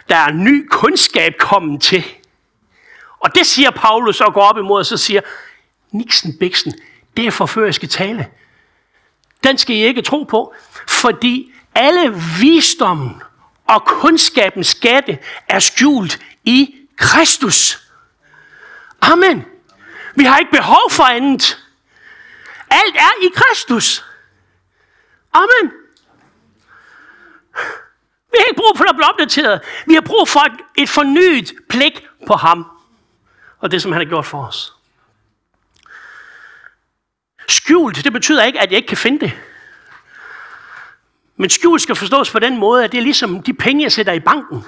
Der 0.10 0.16
er 0.16 0.32
ny 0.32 0.68
kundskab 0.70 1.34
kommet 1.40 1.82
til. 1.82 2.04
Og 3.20 3.36
det 3.36 3.46
siger 3.46 3.72
Paulus 3.72 4.22
og 4.22 4.34
går 4.34 4.42
op 4.42 4.58
imod 4.58 4.80
og 4.80 4.86
så 4.86 4.98
siger, 4.98 5.22
Nixon 5.92 6.38
Bixen, 6.40 6.74
det 7.18 7.28
er 7.28 7.32
forføriske 7.32 7.88
tale. 7.88 8.28
Den 9.44 9.58
skal 9.58 9.76
I 9.76 9.84
ikke 9.84 10.02
tro 10.02 10.24
på, 10.24 10.54
fordi 10.88 11.54
alle 11.76 12.22
visdommen 12.40 13.22
og 13.68 13.86
kundskabens 13.86 14.68
skatte 14.68 15.20
er 15.50 15.60
skjult 15.60 16.20
i 16.44 16.76
Kristus. 16.98 17.90
Amen. 19.02 19.46
Vi 20.16 20.24
har 20.24 20.38
ikke 20.38 20.52
behov 20.52 20.92
for 20.92 21.04
andet. 21.04 21.60
Alt 22.70 22.96
er 22.96 23.26
i 23.26 23.30
Kristus. 23.36 24.06
Amen. 25.34 25.83
Brug 28.74 28.78
for 28.78 28.90
at 28.90 28.96
blive 28.96 29.10
opdateret. 29.10 29.62
Vi 29.88 29.94
har 29.94 30.02
brug 30.02 30.28
for 30.28 30.40
et, 30.40 30.62
et 30.76 30.90
fornyet 30.90 31.54
blik 31.70 32.08
på 32.28 32.34
ham. 32.34 32.66
Og 33.60 33.72
det, 33.72 33.82
som 33.82 33.92
han 33.92 34.02
har 34.02 34.10
gjort 34.10 34.26
for 34.26 34.46
os. 34.46 34.74
Skjult, 37.48 38.04
det 38.04 38.14
betyder 38.14 38.44
ikke, 38.44 38.60
at 38.60 38.72
jeg 38.72 38.78
ikke 38.78 38.88
kan 38.88 38.98
finde 38.98 39.20
det. 39.20 39.32
Men 41.36 41.50
skjult 41.50 41.82
skal 41.82 41.96
forstås 41.96 42.32
på 42.32 42.40
den 42.40 42.58
måde, 42.58 42.84
at 42.84 42.92
det 42.92 42.98
er 42.98 43.02
ligesom 43.02 43.44
de 43.44 43.54
penge, 43.54 43.84
jeg 43.84 43.92
sætter 43.92 44.14
i 44.14 44.20
banken. 44.20 44.66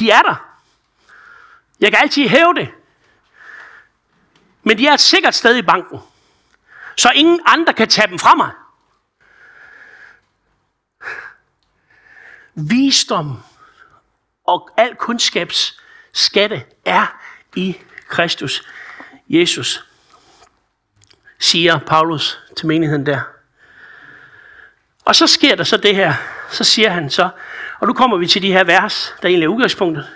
De 0.00 0.10
er 0.10 0.22
der. 0.22 0.34
Jeg 1.80 1.92
kan 1.92 2.00
altid 2.02 2.28
hæve 2.28 2.54
det. 2.54 2.68
Men 4.62 4.78
de 4.78 4.86
er 4.86 4.92
et 4.92 5.00
sikkert 5.00 5.34
sted 5.34 5.56
i 5.56 5.62
banken 5.62 6.00
så 6.96 7.10
ingen 7.14 7.40
andre 7.46 7.74
kan 7.74 7.88
tage 7.88 8.08
dem 8.08 8.18
fra 8.18 8.34
mig. 8.34 8.50
Visdom 12.56 13.42
og 14.44 14.70
al 14.76 14.96
kundskabs 14.96 15.80
skatte 16.12 16.64
er 16.84 17.20
i 17.56 17.76
Kristus 18.08 18.68
Jesus, 19.28 19.84
siger 21.38 21.78
Paulus 21.78 22.38
til 22.56 22.66
menigheden 22.66 23.06
der. 23.06 23.20
Og 25.04 25.16
så 25.16 25.26
sker 25.26 25.54
der 25.54 25.64
så 25.64 25.76
det 25.76 25.96
her. 25.96 26.14
Så 26.50 26.64
siger 26.64 26.90
han 26.90 27.10
så, 27.10 27.30
og 27.80 27.86
nu 27.86 27.92
kommer 27.92 28.16
vi 28.16 28.26
til 28.26 28.42
de 28.42 28.52
her 28.52 28.64
vers, 28.64 29.14
der 29.22 29.28
egentlig 29.28 29.44
er 29.44 29.50
udgangspunktet. 29.50 30.10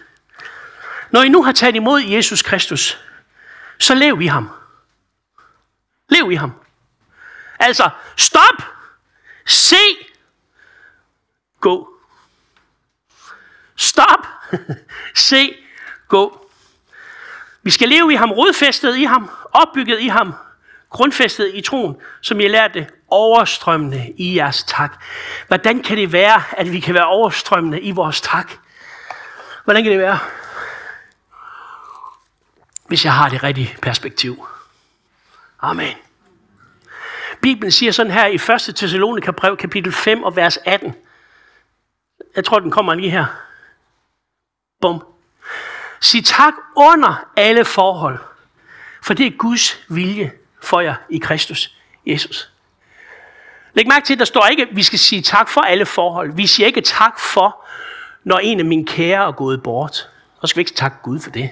Når 1.11 1.23
I 1.23 1.29
nu 1.29 1.43
har 1.43 1.53
taget 1.53 1.77
imod 1.77 2.01
Jesus 2.01 2.43
Kristus, 2.43 2.99
så 3.79 3.95
lev 3.95 4.21
i 4.21 4.27
ham. 4.27 4.51
Lev 6.09 6.33
i 6.33 6.35
ham. 6.35 6.53
Altså, 7.59 7.91
stop, 8.17 8.65
se, 9.47 9.77
gå. 11.61 11.90
Stop, 13.81 14.27
se, 15.15 15.57
gå. 16.09 16.51
Vi 17.63 17.71
skal 17.71 17.89
leve 17.89 18.13
i 18.13 18.17
ham, 18.17 18.31
rodfæstet 18.31 18.97
i 18.97 19.05
ham, 19.05 19.31
opbygget 19.53 20.01
i 20.01 20.09
ham, 20.09 20.35
grundfæstet 20.91 21.51
i 21.55 21.61
troen, 21.61 21.97
som 22.21 22.41
jeg 22.41 22.51
lærte 22.51 22.89
overstrømmende 23.09 24.13
i 24.17 24.37
jeres 24.37 24.65
tak. 24.65 25.05
Hvordan 25.47 25.83
kan 25.83 25.97
det 25.97 26.13
være, 26.13 26.43
at 26.53 26.73
vi 26.73 26.81
kan 26.81 26.95
være 26.95 27.07
overstrømmende 27.07 27.81
i 27.81 27.91
vores 27.91 28.21
tak? 28.21 28.53
Hvordan 29.65 29.83
kan 29.83 29.93
det 29.93 30.01
være? 30.01 30.19
Hvis 32.87 33.05
jeg 33.05 33.13
har 33.13 33.29
det 33.29 33.43
rigtige 33.43 33.77
perspektiv. 33.83 34.47
Amen. 35.61 35.95
Bibelen 37.43 37.73
siger 37.73 37.93
sådan 37.93 38.13
her 38.13 38.27
i 38.27 38.35
1. 38.35 38.77
Thessalonika 38.77 39.31
brev, 39.31 39.57
kapitel 39.57 39.93
5 39.93 40.23
og 40.23 40.37
vers 40.37 40.59
18. 40.65 40.95
Jeg 42.37 42.45
tror, 42.45 42.59
den 42.59 42.71
kommer 42.71 42.95
lige 42.95 43.11
her. 43.11 43.27
Bum. 44.81 45.03
Sig 46.01 46.25
tak 46.25 46.55
under 46.77 47.29
alle 47.37 47.65
forhold, 47.65 48.19
for 49.03 49.15
det 49.15 49.27
er 49.27 49.31
Guds 49.39 49.85
vilje 49.89 50.33
for 50.63 50.81
jer 50.81 50.95
i 51.11 51.19
Kristus 51.19 51.77
Jesus. 52.07 52.53
Læg 53.75 53.89
mærke 53.89 54.07
til, 54.07 54.13
at 54.13 54.19
der 54.19 54.25
står 54.25 54.47
ikke, 54.47 54.63
at 54.63 54.77
vi 54.77 54.83
skal 54.83 54.99
sige 54.99 55.23
tak 55.23 55.49
for 55.49 55.61
alle 55.61 55.87
forhold. 55.87 56.33
Vi 56.33 56.47
siger 56.47 56.67
ikke 56.67 56.81
tak 56.81 57.21
for, 57.21 57.65
når 58.25 58.39
en 58.39 58.59
af 58.59 58.65
mine 58.65 58.87
kære 58.87 59.29
er 59.29 59.33
gået 59.33 59.63
bort. 59.63 60.11
Så 60.41 60.47
skal 60.47 60.57
vi 60.57 60.61
ikke 60.61 60.75
takke 60.75 60.97
Gud 61.03 61.21
for 61.21 61.31
det. 61.31 61.51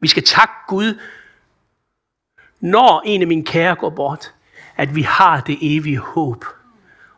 Vi 0.00 0.08
skal 0.08 0.24
takke 0.24 0.54
Gud 0.68 1.00
når 2.60 3.02
en 3.04 3.22
af 3.22 3.28
mine 3.28 3.44
kære 3.44 3.74
går 3.74 3.90
bort, 3.90 4.34
at 4.76 4.94
vi 4.94 5.02
har 5.02 5.40
det 5.40 5.58
evige 5.60 5.98
håb 5.98 6.44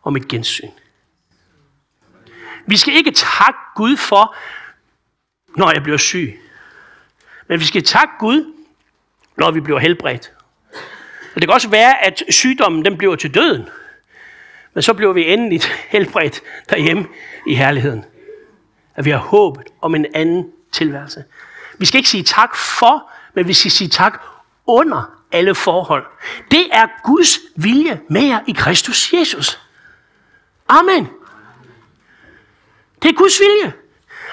om 0.03 0.17
et 0.17 0.29
gensyn. 0.29 0.71
Vi 2.69 2.77
skal 2.77 2.95
ikke 2.95 3.11
takke 3.11 3.59
Gud 3.75 3.97
for, 3.97 4.37
når 5.57 5.73
jeg 5.73 5.83
bliver 5.83 5.99
syg. 5.99 6.41
Men 7.49 7.61
vi 7.61 7.65
skal 7.65 7.85
takke 7.85 8.15
Gud, 8.19 8.55
når 9.37 9.51
vi 9.51 9.61
bliver 9.61 9.79
helbredt. 9.79 10.33
Og 11.35 11.41
det 11.41 11.43
kan 11.43 11.55
også 11.55 11.69
være, 11.69 12.05
at 12.07 12.23
sygdommen 12.31 12.85
den 12.85 12.99
bliver 12.99 13.17
til 13.17 13.35
døden. 13.35 13.69
Men 14.75 14.83
så 14.83 14.95
bliver 14.95 15.13
vi 15.13 15.33
endelig 15.33 15.61
helbredt 15.95 16.41
derhjemme 16.71 17.07
i 17.47 17.55
herligheden. 17.55 18.05
At 18.95 19.05
vi 19.05 19.11
har 19.11 19.19
håbet 19.19 19.67
om 19.81 19.95
en 19.95 20.07
anden 20.15 20.53
tilværelse. 20.73 21.25
Vi 21.79 21.87
skal 21.87 21.99
ikke 21.99 22.11
sige 22.11 22.23
tak 22.23 22.57
for, 22.57 23.11
men 23.35 23.49
vi 23.49 23.53
skal 23.53 23.71
sige 23.71 23.89
tak 23.89 24.23
under 24.67 25.23
alle 25.33 25.55
forhold. 25.55 26.07
Det 26.51 26.69
er 26.73 26.87
Guds 27.05 27.39
vilje 27.57 28.01
med 28.09 28.23
jer 28.23 28.41
i 28.47 28.53
Kristus 28.53 29.13
Jesus. 29.13 29.61
Amen. 30.69 31.09
Det 33.03 33.09
er 33.09 33.13
Guds 33.13 33.41
vilje. 33.41 33.73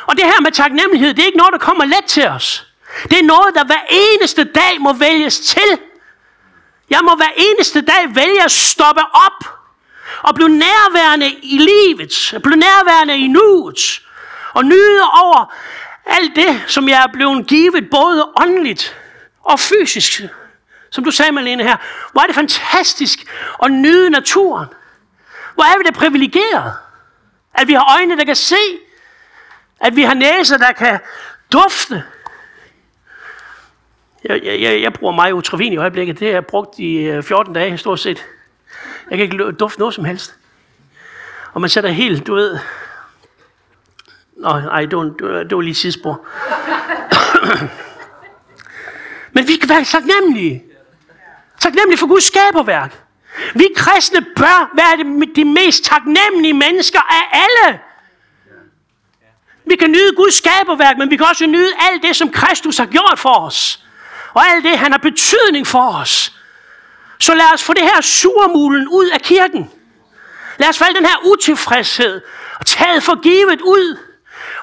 Og 0.06 0.16
det 0.16 0.26
her 0.26 0.42
med 0.42 0.52
taknemmelighed, 0.52 1.14
det 1.14 1.22
er 1.22 1.26
ikke 1.26 1.38
noget, 1.38 1.54
der 1.54 1.60
kommer 1.60 1.86
let 1.86 2.06
til 2.08 2.28
os. 2.28 2.68
Det 3.04 3.20
er 3.20 3.24
noget, 3.24 3.56
der 3.56 3.66
hver 3.66 3.84
eneste 3.90 4.44
dag 4.44 4.82
må 4.82 4.94
vælges 4.94 5.40
til. 5.40 5.80
Jeg 6.90 7.00
må 7.04 7.16
hver 7.16 7.32
eneste 7.38 7.82
dag 7.82 8.16
vælge 8.16 8.44
at 8.44 8.52
stoppe 8.52 9.02
op 9.02 9.50
og 10.22 10.36
blive 10.36 10.50
nærværende 10.50 11.30
i 11.30 11.58
livet, 11.58 12.42
blive 12.44 12.56
nærværende 12.56 13.18
i 13.18 13.28
nuet, 13.28 14.02
og 14.54 14.66
nyde 14.66 15.02
over 15.02 15.54
alt 16.06 16.36
det, 16.36 16.64
som 16.68 16.90
jeg 16.90 17.04
er 17.04 17.12
blevet 17.14 17.48
givet, 17.48 17.90
både 17.92 18.30
åndeligt 18.42 18.98
og 19.44 19.60
fysisk. 19.60 20.22
Som 20.92 21.04
du 21.04 21.12
sagde, 21.12 21.32
Malene 21.32 21.64
her. 21.64 21.78
Hvor 22.12 22.22
er 22.22 22.26
det 22.26 22.36
fantastisk 22.36 23.20
at 23.64 23.72
nyde 23.72 24.10
naturen. 24.10 24.68
Hvor 25.54 25.64
er 25.64 25.78
vi 25.78 25.84
det 25.84 25.94
privilegeret. 25.94 26.74
At 27.58 27.68
vi 27.68 27.74
har 27.74 27.98
øjne, 27.98 28.18
der 28.18 28.26
kan 28.26 28.36
se. 28.36 28.56
At 29.80 29.96
vi 29.96 30.02
har 30.02 30.14
næser, 30.14 30.58
der 30.58 30.72
kan 30.72 31.00
dufte. 31.54 32.04
Jeg, 34.24 34.42
jeg, 34.44 34.62
jeg 34.62 34.82
jeg 34.82 34.94
bruger 34.94 35.14
mig 35.14 35.34
utravin 35.34 35.74
i 35.74 35.78
øjeblikket. 35.78 36.20
Det 36.20 36.28
har 36.28 36.34
jeg 36.34 36.46
brugt 36.46 36.80
i 36.80 36.96
øh, 36.96 37.24
14 37.24 37.54
dage, 37.54 37.78
stort 37.78 38.00
set. 38.00 38.26
Jeg 39.10 39.18
kan 39.18 39.32
ikke 39.32 39.52
dufte 39.52 39.80
noget 39.80 39.94
som 39.94 40.06
helst. 40.06 40.36
Og 41.54 41.62
man 41.62 41.70
sætter 41.70 41.90
helt, 41.90 42.28
du 42.28 42.36
ved... 42.36 42.60
Nå, 44.38 44.60
nej, 44.60 44.86
det 44.86 44.98
var, 44.98 45.04
det 45.44 45.56
var 45.56 45.62
lige 45.62 45.76
sidspor. 45.76 46.28
Men 49.34 49.48
vi 49.48 49.56
kan 49.56 49.70
være 49.70 49.84
taknemmelige. 49.84 50.64
Taknemmelige 51.60 52.00
for 52.00 52.08
Guds 52.08 52.24
skaberværk. 52.24 53.05
Vi 53.56 53.68
kristne 53.76 54.22
bør 54.36 54.72
være 54.76 54.98
de 55.36 55.46
mest 55.46 55.84
taknemmelige 55.84 56.54
mennesker 56.54 57.00
af 57.00 57.40
alle. 57.44 57.80
Vi 59.66 59.76
kan 59.76 59.92
nyde 59.92 60.16
Guds 60.16 60.36
skaberværk, 60.36 60.98
men 60.98 61.12
vi 61.12 61.18
kan 61.18 61.26
også 61.26 61.46
nyde 61.46 61.74
alt 61.80 62.04
det, 62.04 62.16
som 62.16 62.32
Kristus 62.32 62.78
har 62.78 62.86
gjort 62.86 63.20
for 63.20 63.40
os. 63.40 63.84
Og 64.34 64.48
alt 64.48 64.64
det, 64.64 64.80
han 64.80 64.92
har 64.92 65.00
betydning 65.00 65.68
for 65.68 65.92
os. 66.02 66.34
Så 67.20 67.36
lad 67.36 67.54
os 67.54 67.64
få 67.64 67.74
det 67.74 67.84
her 67.84 68.02
surmulen 68.02 68.88
ud 68.88 69.08
af 69.08 69.22
kirken. 69.22 69.72
Lad 70.58 70.70
os 70.70 70.78
falde 70.78 70.96
den 70.96 71.06
her 71.06 71.16
utilfredshed 71.26 72.22
og 72.60 72.66
tage 72.66 73.02
for 73.02 73.22
givet 73.22 73.62
ud. 73.62 73.98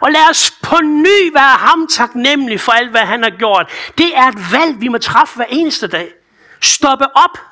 Og 0.01 0.13
lad 0.13 0.31
os 0.31 0.51
på 0.63 0.77
ny 0.81 1.33
være 1.33 1.57
ham 1.59 1.87
taknemmelig 1.87 2.61
for 2.61 2.73
alt, 2.73 2.91
hvad 2.91 3.01
han 3.01 3.23
har 3.23 3.31
gjort. 3.31 3.71
Det 3.99 4.17
er 4.17 4.29
et 4.29 4.53
valg, 4.53 4.81
vi 4.81 4.89
må 4.89 4.99
træffe 4.99 5.37
hver 5.37 5.47
eneste 5.49 5.87
dag. 5.87 6.13
Stoppe 6.61 7.17
op. 7.17 7.52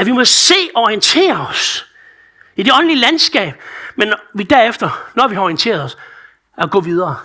At 0.00 0.06
vi 0.06 0.12
må 0.12 0.24
se 0.24 0.54
og 0.74 0.82
orientere 0.82 1.46
os 1.50 1.86
i 2.56 2.62
det 2.62 2.72
åndelige 2.72 2.98
landskab. 2.98 3.54
Men 3.96 4.14
vi 4.34 4.42
derefter, 4.42 5.10
når 5.14 5.28
vi 5.28 5.34
har 5.34 5.42
orienteret 5.42 5.84
os, 5.84 5.98
at 6.58 6.70
gå 6.70 6.80
videre. 6.80 7.16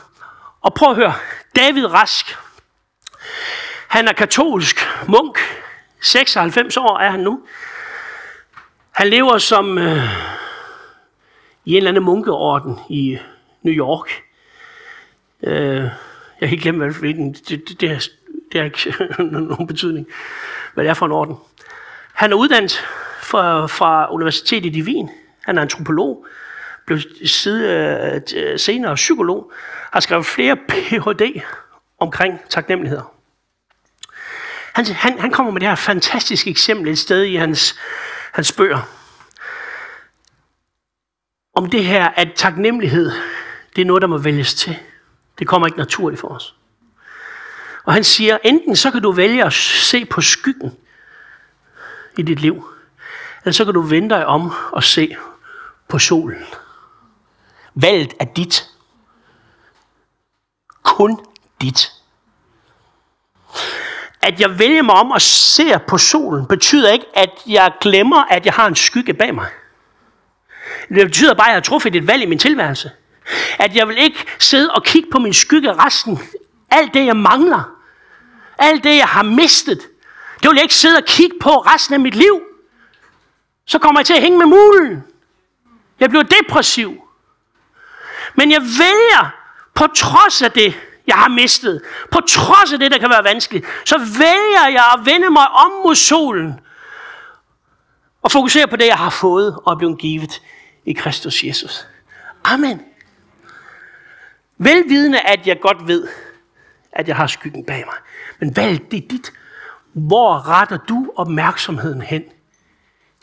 Og 0.62 0.74
prøv 0.74 0.90
at 0.90 0.96
høre. 0.96 1.14
David 1.56 1.86
Rask. 1.86 2.38
Han 3.88 4.08
er 4.08 4.14
katolsk 4.14 4.88
munk. 5.08 5.40
96 6.02 6.78
år 6.78 7.00
er 7.00 7.12
han 7.12 7.20
nu. 7.20 7.42
Han 8.92 9.08
lever 9.08 9.38
som 9.38 9.78
øh, 9.78 10.04
i 11.66 11.72
en 11.72 11.78
eller 11.78 11.90
anden 11.90 12.04
munkeorden 12.04 12.80
i 12.90 13.18
New 13.62 13.74
York. 13.74 14.24
Øh, 15.44 15.84
jeg 16.42 16.50
kan 16.50 16.50
ikke 16.50 16.62
glemme, 16.64 16.94
hvilken, 16.94 17.34
det, 17.34 17.50
det, 17.50 17.82
det, 17.82 18.12
det 18.52 18.62
har 18.62 18.64
ikke 18.64 18.94
nogen 19.24 19.68
betydning, 19.68 20.08
hvad 20.74 20.84
det 20.84 20.90
er 20.90 20.94
for 20.94 21.06
en 21.06 21.12
orden. 21.12 21.36
Han 22.16 22.32
er 22.32 22.36
uddannet 22.36 22.72
fra, 23.22 23.68
fra 23.68 24.14
Universitetet 24.14 24.76
i 24.76 24.82
Wien. 24.82 25.10
Han 25.42 25.58
er 25.58 25.62
antropolog, 25.62 26.26
blev 26.86 27.00
side, 27.26 28.22
øh, 28.36 28.60
senere 28.60 28.96
psykolog, 28.96 29.52
har 29.92 30.00
skrevet 30.00 30.26
flere 30.26 30.58
Ph.D. 30.70 31.42
omkring 32.00 32.40
taknemmeligheder. 32.50 33.14
Han, 34.74 34.86
han, 34.86 35.20
han 35.20 35.32
kommer 35.32 35.52
med 35.52 35.62
det 35.62 35.70
her 35.70 35.76
fantastiske 35.76 36.50
eksempel 36.50 36.92
et 36.92 37.00
sted 37.00 37.24
i 37.24 37.36
hans, 37.36 37.80
hans 38.32 38.52
bøger. 38.52 38.90
Om 41.56 41.70
det 41.70 41.86
her, 41.86 42.10
at 42.10 42.32
taknemmelighed, 42.36 43.12
det 43.76 43.82
er 43.82 43.86
noget, 43.86 44.02
der 44.02 44.08
må 44.08 44.18
vælges 44.18 44.54
til. 44.54 44.78
Det 45.40 45.48
kommer 45.48 45.68
ikke 45.68 45.78
naturligt 45.78 46.22
for 46.22 46.28
os. 46.28 46.56
Og 47.84 47.94
han 47.94 48.04
siger, 48.04 48.38
enten 48.44 48.76
så 48.76 48.92
kan 48.92 49.02
du 49.02 49.12
vælge 49.12 49.46
at 49.46 49.54
se 49.54 50.06
på 50.06 50.22
skyggen 50.22 50.72
i 52.18 52.22
dit 52.22 52.40
liv, 52.40 52.66
Ellers 53.46 53.56
så 53.56 53.66
kan 53.66 53.74
du 53.74 53.82
vende 53.82 54.10
dig 54.10 54.26
om 54.26 54.54
og 54.72 54.84
se 54.84 55.16
på 55.88 56.00
solen. 56.00 56.46
Valget 57.76 58.14
er 58.20 58.26
dit. 58.26 58.70
Kun 60.84 61.20
dit. 61.62 61.92
At 64.22 64.40
jeg 64.40 64.60
vælger 64.60 64.82
mig 64.82 64.96
om 64.96 65.12
og 65.12 65.22
ser 65.22 65.78
på 65.78 65.98
solen, 65.98 66.48
betyder 66.48 66.92
ikke, 66.92 67.06
at 67.14 67.30
jeg 67.48 67.74
glemmer, 67.82 68.24
at 68.24 68.46
jeg 68.46 68.54
har 68.54 68.68
en 68.68 68.76
skygge 68.76 69.14
bag 69.14 69.36
mig. 69.36 69.48
Det 70.90 71.06
betyder 71.06 71.34
bare, 71.34 71.48
at 71.48 71.52
jeg 71.52 71.56
har 71.56 71.62
truffet 71.62 71.96
et 71.96 72.08
valg 72.08 72.24
i 72.24 72.26
min 72.26 72.40
tilværelse. 72.40 72.92
At 73.60 73.76
jeg 73.76 73.88
vil 73.88 73.98
ikke 73.98 74.26
sidde 74.40 74.72
og 74.72 74.84
kigge 74.84 75.10
på 75.12 75.20
min 75.20 75.34
skygge 75.34 75.74
resten. 75.74 76.20
Alt 76.72 76.94
det, 76.94 77.06
jeg 77.06 77.18
mangler. 77.18 77.78
Alt 78.58 78.84
det, 78.84 78.98
jeg 78.98 79.08
har 79.08 79.24
mistet. 79.24 79.88
Det 80.42 80.50
vil 80.50 80.56
jeg 80.56 80.64
ikke 80.64 80.76
sidde 80.76 80.98
og 80.98 81.06
kigge 81.06 81.36
på 81.42 81.50
resten 81.50 81.94
af 81.94 82.00
mit 82.00 82.16
liv. 82.16 82.42
Så 83.66 83.80
kommer 83.80 84.00
jeg 84.00 84.06
til 84.06 84.14
at 84.14 84.22
hænge 84.22 84.38
med 84.38 84.46
mulen. 84.46 85.04
Jeg 86.00 86.10
bliver 86.10 86.24
depressiv. 86.24 87.02
Men 88.36 88.52
jeg 88.52 88.62
vælger, 88.62 89.34
på 89.74 89.88
trods 89.88 90.42
af 90.42 90.52
det, 90.52 90.80
jeg 91.08 91.16
har 91.16 91.30
mistet, 91.30 91.82
på 92.12 92.22
trods 92.22 92.74
af 92.74 92.80
det, 92.80 92.92
der 92.92 92.98
kan 92.98 93.10
være 93.10 93.24
vanskeligt, 93.24 93.66
så 93.86 93.98
vælger 93.98 94.68
jeg 94.68 94.92
at 94.94 95.06
vende 95.06 95.30
mig 95.30 95.48
om 95.48 95.72
mod 95.84 95.96
solen 95.96 96.60
og 98.22 98.32
fokusere 98.32 98.68
på 98.68 98.76
det, 98.76 98.88
jeg 98.88 98.98
har 98.98 99.10
fået 99.10 99.60
og 99.66 99.74
er 99.74 99.78
blevet 99.78 100.00
givet 100.00 100.42
i 100.86 100.94
Kristus 100.94 101.44
Jesus. 101.44 101.88
Amen. 102.44 102.82
Velvidende, 104.58 105.20
at 105.20 105.48
jeg 105.48 105.60
godt 105.62 105.88
ved, 105.88 106.08
at 106.92 107.08
jeg 107.08 107.16
har 107.16 107.28
skyggen 107.28 107.66
bag 107.66 107.84
mig. 107.86 107.96
Men 108.40 108.56
valg, 108.56 108.92
det 108.92 109.04
er 109.04 109.08
dit. 109.08 109.34
Hvor 109.96 110.48
retter 110.48 110.78
du 110.78 111.14
opmærksomheden 111.16 112.02
hen? 112.02 112.24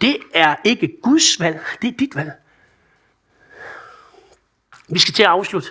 Det 0.01 0.19
er 0.35 0.57
ikke 0.65 0.99
Guds 1.03 1.41
valg, 1.41 1.67
det 1.83 1.89
er 1.89 1.97
dit 1.99 2.17
valg. 2.17 2.33
Vi 4.89 4.99
skal 4.99 5.15
til 5.15 5.23
at 5.23 5.29
afslutte 5.29 5.69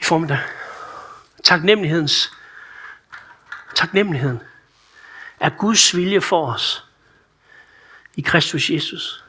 i 0.00 0.04
formiddag. 0.04 0.38
Taknemmelighedens 1.44 2.32
taknemmeligheden 3.74 4.42
er 5.40 5.50
Guds 5.50 5.96
vilje 5.96 6.20
for 6.20 6.52
os 6.52 6.86
i 8.16 8.20
Kristus 8.20 8.70
Jesus. 8.70 9.24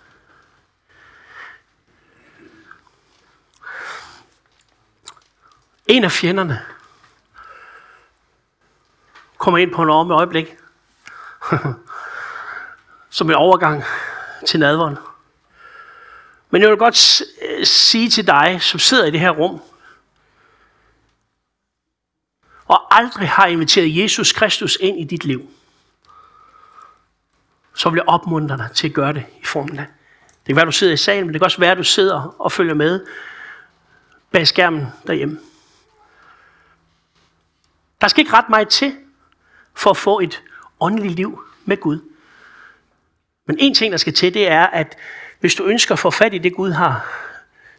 En 5.87 6.03
af 6.03 6.11
fjenderne 6.11 6.65
kommer 9.43 9.57
ind 9.57 9.71
på 9.71 9.81
en 9.81 9.89
om 9.89 10.11
øjeblik, 10.11 10.55
som 13.09 13.29
en 13.29 13.35
overgang 13.35 13.83
til 14.47 14.59
nadvånd. 14.59 14.97
Men 16.49 16.61
jeg 16.61 16.69
vil 16.69 16.77
godt 16.77 17.21
øh, 17.41 17.65
sige 17.65 18.09
til 18.09 18.27
dig, 18.27 18.57
som 18.61 18.79
sidder 18.79 19.05
i 19.05 19.11
det 19.11 19.19
her 19.19 19.29
rum, 19.29 19.61
og 22.65 22.97
aldrig 22.97 23.29
har 23.29 23.47
inviteret 23.47 23.97
Jesus 23.97 24.31
Kristus 24.31 24.77
ind 24.81 24.99
i 24.99 25.03
dit 25.03 25.25
liv, 25.25 25.49
så 27.73 27.89
vil 27.89 27.97
jeg 27.97 28.07
opmuntre 28.07 28.57
dig 28.57 28.69
til 28.73 28.87
at 28.87 28.93
gøre 28.93 29.13
det 29.13 29.25
i 29.41 29.45
formiddag. 29.45 29.85
Det 30.27 30.45
kan 30.45 30.55
være, 30.55 30.65
du 30.65 30.71
sidder 30.71 30.93
i 30.93 30.97
salen, 30.97 31.25
men 31.25 31.33
det 31.33 31.41
kan 31.41 31.45
også 31.45 31.59
være, 31.59 31.71
at 31.71 31.77
du 31.77 31.83
sidder 31.83 32.35
og 32.39 32.51
følger 32.51 32.73
med 32.73 33.05
bag 34.31 34.47
skærmen 34.47 34.87
derhjemme. 35.07 35.39
Der 38.01 38.07
skal 38.07 38.21
ikke 38.21 38.33
ret 38.33 38.49
meget 38.49 38.69
til 38.69 39.02
for 39.75 39.89
at 39.89 39.97
få 39.97 40.19
et 40.19 40.43
åndeligt 40.79 41.15
liv 41.15 41.43
med 41.65 41.77
Gud. 41.77 41.99
Men 43.45 43.57
en 43.59 43.73
ting, 43.73 43.91
der 43.91 43.97
skal 43.97 44.13
til, 44.13 44.33
det 44.33 44.47
er, 44.47 44.65
at 44.65 44.97
hvis 45.39 45.55
du 45.55 45.63
ønsker 45.63 45.93
at 45.93 45.99
få 45.99 46.09
fat 46.09 46.33
i 46.33 46.37
det, 46.37 46.55
Gud 46.55 46.71
har, 46.71 47.05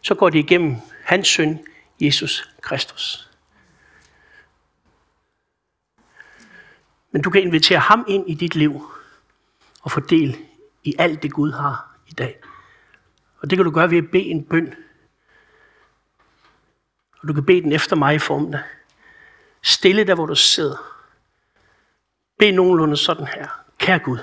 så 0.03 0.14
går 0.14 0.30
det 0.30 0.38
igennem 0.38 0.76
hans 1.05 1.28
søn, 1.28 1.66
Jesus 2.01 2.51
Kristus. 2.61 3.30
Men 7.11 7.22
du 7.22 7.30
kan 7.30 7.42
invitere 7.42 7.78
ham 7.78 8.05
ind 8.09 8.30
i 8.30 8.34
dit 8.34 8.55
liv 8.55 8.90
og 9.82 9.90
få 9.90 10.01
del 10.01 10.36
i 10.84 10.95
alt 10.99 11.22
det, 11.22 11.32
Gud 11.32 11.53
har 11.53 11.97
i 12.09 12.12
dag. 12.12 12.40
Og 13.38 13.51
det 13.51 13.59
kan 13.59 13.64
du 13.64 13.70
gøre 13.70 13.90
ved 13.90 13.99
at 13.99 14.11
bede 14.11 14.24
en 14.24 14.45
bøn. 14.45 14.74
Og 17.22 17.28
du 17.28 17.32
kan 17.32 17.47
bede 17.47 17.62
den 17.62 17.72
efter 17.72 17.97
mig 17.97 18.14
i 18.14 18.18
formen. 18.18 18.57
Stille 19.62 20.05
der, 20.05 20.14
hvor 20.14 20.26
du 20.26 20.34
sidder 20.34 20.93
bede 22.45 22.57
nogenlunde 22.57 22.97
sådan 22.97 23.26
her. 23.26 23.49
Kære 23.78 23.99
Gud, 23.99 24.18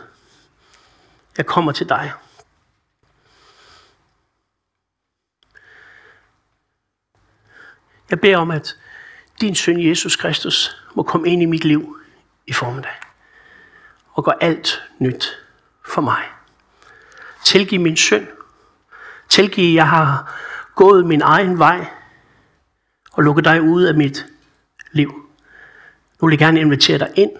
jeg 1.38 1.46
kommer 1.46 1.72
til 1.72 1.90
dig. 1.90 2.12
Jeg 8.10 8.20
beder 8.22 8.38
om, 8.38 8.52
at 8.52 8.78
din 9.42 9.56
søn 9.56 9.88
Jesus 9.90 10.16
Kristus 10.16 10.84
må 10.96 11.04
komme 11.04 11.30
ind 11.30 11.42
i 11.42 11.46
mit 11.46 11.66
liv 11.66 11.98
i 12.48 12.54
formiddag 12.54 12.92
og 14.14 14.26
gøre 14.26 14.44
alt 14.44 14.84
nyt 15.00 15.26
for 15.94 16.02
mig. 16.02 16.24
Tilgiv 17.46 17.80
min 17.80 17.98
synd. 17.98 18.28
Tilgiv, 19.30 19.70
at 19.70 19.76
jeg 19.76 19.90
har 19.90 20.40
gået 20.76 21.06
min 21.06 21.22
egen 21.22 21.60
vej 21.60 21.86
og 23.12 23.24
lukket 23.24 23.46
dig 23.46 23.62
ud 23.62 23.84
af 23.84 23.96
mit 23.96 24.26
liv. 24.92 25.30
Nu 26.22 26.28
vil 26.28 26.32
jeg 26.32 26.40
gerne 26.40 26.60
invitere 26.60 26.98
dig 26.98 27.12
ind. 27.16 27.32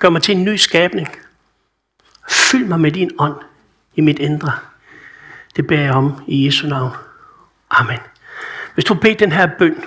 Gør 0.00 0.10
mig 0.10 0.22
til 0.22 0.36
en 0.36 0.44
ny 0.44 0.56
skabning. 0.56 1.08
Fyld 2.30 2.64
mig 2.64 2.80
med 2.80 2.92
din 2.92 3.10
ånd 3.18 3.34
i 3.94 4.00
mit 4.00 4.18
indre. 4.18 4.52
Det 5.56 5.66
beder 5.66 5.80
jeg 5.80 5.92
om 5.92 6.24
i 6.26 6.46
Jesu 6.46 6.66
navn. 6.66 6.92
Amen. 7.70 7.98
Hvis 8.74 8.84
du 8.84 8.94
beder 8.94 9.14
den 9.14 9.32
her 9.32 9.48
bøn 9.58 9.84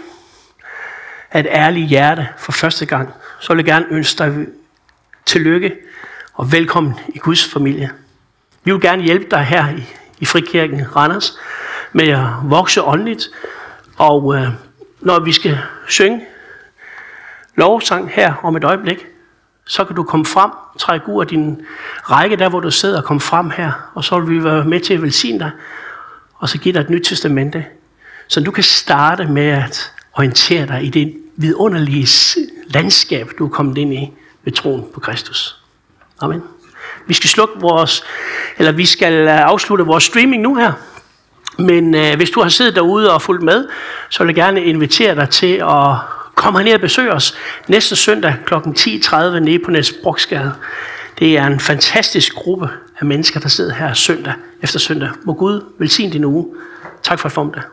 af 1.32 1.40
et 1.40 1.48
ærligt 1.50 1.88
hjerte 1.88 2.28
for 2.38 2.52
første 2.52 2.86
gang, 2.86 3.14
så 3.40 3.54
vil 3.54 3.58
jeg 3.58 3.66
gerne 3.66 3.86
ønske 3.90 4.24
dig 4.24 4.48
tillykke 5.26 5.76
og 6.34 6.52
velkommen 6.52 6.94
i 7.08 7.18
Guds 7.18 7.46
familie. 7.46 7.92
Vi 8.64 8.72
vil 8.72 8.82
gerne 8.82 9.04
hjælpe 9.04 9.26
dig 9.32 9.44
her 9.44 9.70
i, 9.70 9.84
i 10.20 10.26
Frikirken 10.26 10.96
Randers 10.96 11.38
med 11.92 12.08
at 12.08 12.28
vokse 12.44 12.84
åndeligt. 12.84 13.30
Og 13.98 14.36
øh, 14.36 14.48
når 15.00 15.20
vi 15.20 15.32
skal 15.32 15.58
synge 15.88 16.26
lovsang 17.56 18.10
her 18.10 18.34
om 18.44 18.56
et 18.56 18.64
øjeblik, 18.64 19.08
så 19.66 19.86
kan 19.86 19.96
du 19.96 20.04
komme 20.04 20.26
frem, 20.26 20.52
trække 20.78 21.10
ud 21.10 21.22
af 21.22 21.28
din 21.28 21.62
række 22.04 22.36
der, 22.36 22.50
hvor 22.50 22.60
du 22.60 22.72
sidder, 22.72 22.98
og 22.98 23.04
komme 23.04 23.22
frem 23.22 23.50
her, 23.50 23.72
og 23.94 24.04
så 24.04 24.20
vil 24.20 24.38
vi 24.38 24.44
være 24.44 24.66
med 24.66 24.80
til 24.80 24.94
at 24.94 25.02
velsigne 25.02 25.40
dig, 25.40 25.52
og 26.36 26.50
så 26.50 26.58
give 26.58 26.74
dig 26.74 26.80
et 26.80 26.90
nyt 26.90 27.06
testamente, 27.06 27.66
så 28.28 28.40
du 28.40 28.52
kan 28.52 28.64
starte 28.64 29.26
med 29.26 29.48
at 29.48 29.92
orientere 30.14 30.68
dig 30.68 30.84
i 30.84 30.90
det 30.90 31.18
vidunderlige 31.36 32.08
landskab, 32.66 33.30
du 33.40 33.46
er 33.46 33.50
kommet 33.50 33.78
ind 33.78 33.94
i 33.94 34.14
ved 34.44 34.54
troen 34.54 34.86
på 34.94 35.00
Kristus. 35.00 35.64
Amen. 36.22 36.44
Vi 37.08 37.14
skal 37.14 37.30
slukke 37.30 37.54
vores, 37.60 38.04
eller 38.58 38.72
vi 38.72 38.86
skal 38.86 39.14
øh, 39.14 39.40
afslutte 39.40 39.86
vores 39.86 40.04
streaming 40.04 40.42
nu 40.42 40.56
her. 40.56 40.74
Men 41.58 41.96
øh, 41.96 42.16
hvis 42.16 42.30
du 42.30 42.42
har 42.42 42.50
siddet 42.50 42.76
derude 42.76 43.14
og 43.14 43.22
fulgt 43.22 43.44
med, 43.44 43.68
så 44.10 44.24
vil 44.24 44.28
jeg 44.28 44.36
gerne 44.36 44.64
invitere 44.64 45.16
dig 45.16 45.30
til 45.30 45.56
at 45.56 45.96
Kom 46.36 46.56
her 46.56 46.64
ned 46.64 46.74
og 46.74 46.82
besøg 46.82 47.12
os 47.12 47.36
næste 47.68 47.96
søndag 47.96 48.36
kl. 48.46 48.54
10.30 48.54 49.40
nede 49.40 49.60
på 49.60 49.72
Næs 49.72 49.94
Brugsgade. 50.04 50.54
Det 51.20 51.38
er 51.38 51.48
en 51.48 51.60
fantastisk 51.60 52.36
gruppe 52.36 52.70
af 53.00 53.06
mennesker, 53.06 53.40
der 53.40 53.50
sidder 53.50 53.74
her 53.74 53.94
søndag 53.94 54.34
efter 54.62 54.80
søndag. 54.80 55.10
Må 55.24 55.34
Gud 55.34 55.74
velsigne 55.80 56.14
din 56.14 56.24
uge. 56.24 56.48
Tak 57.04 57.20
for 57.20 57.28
et 57.28 57.34
formiddag. 57.34 57.64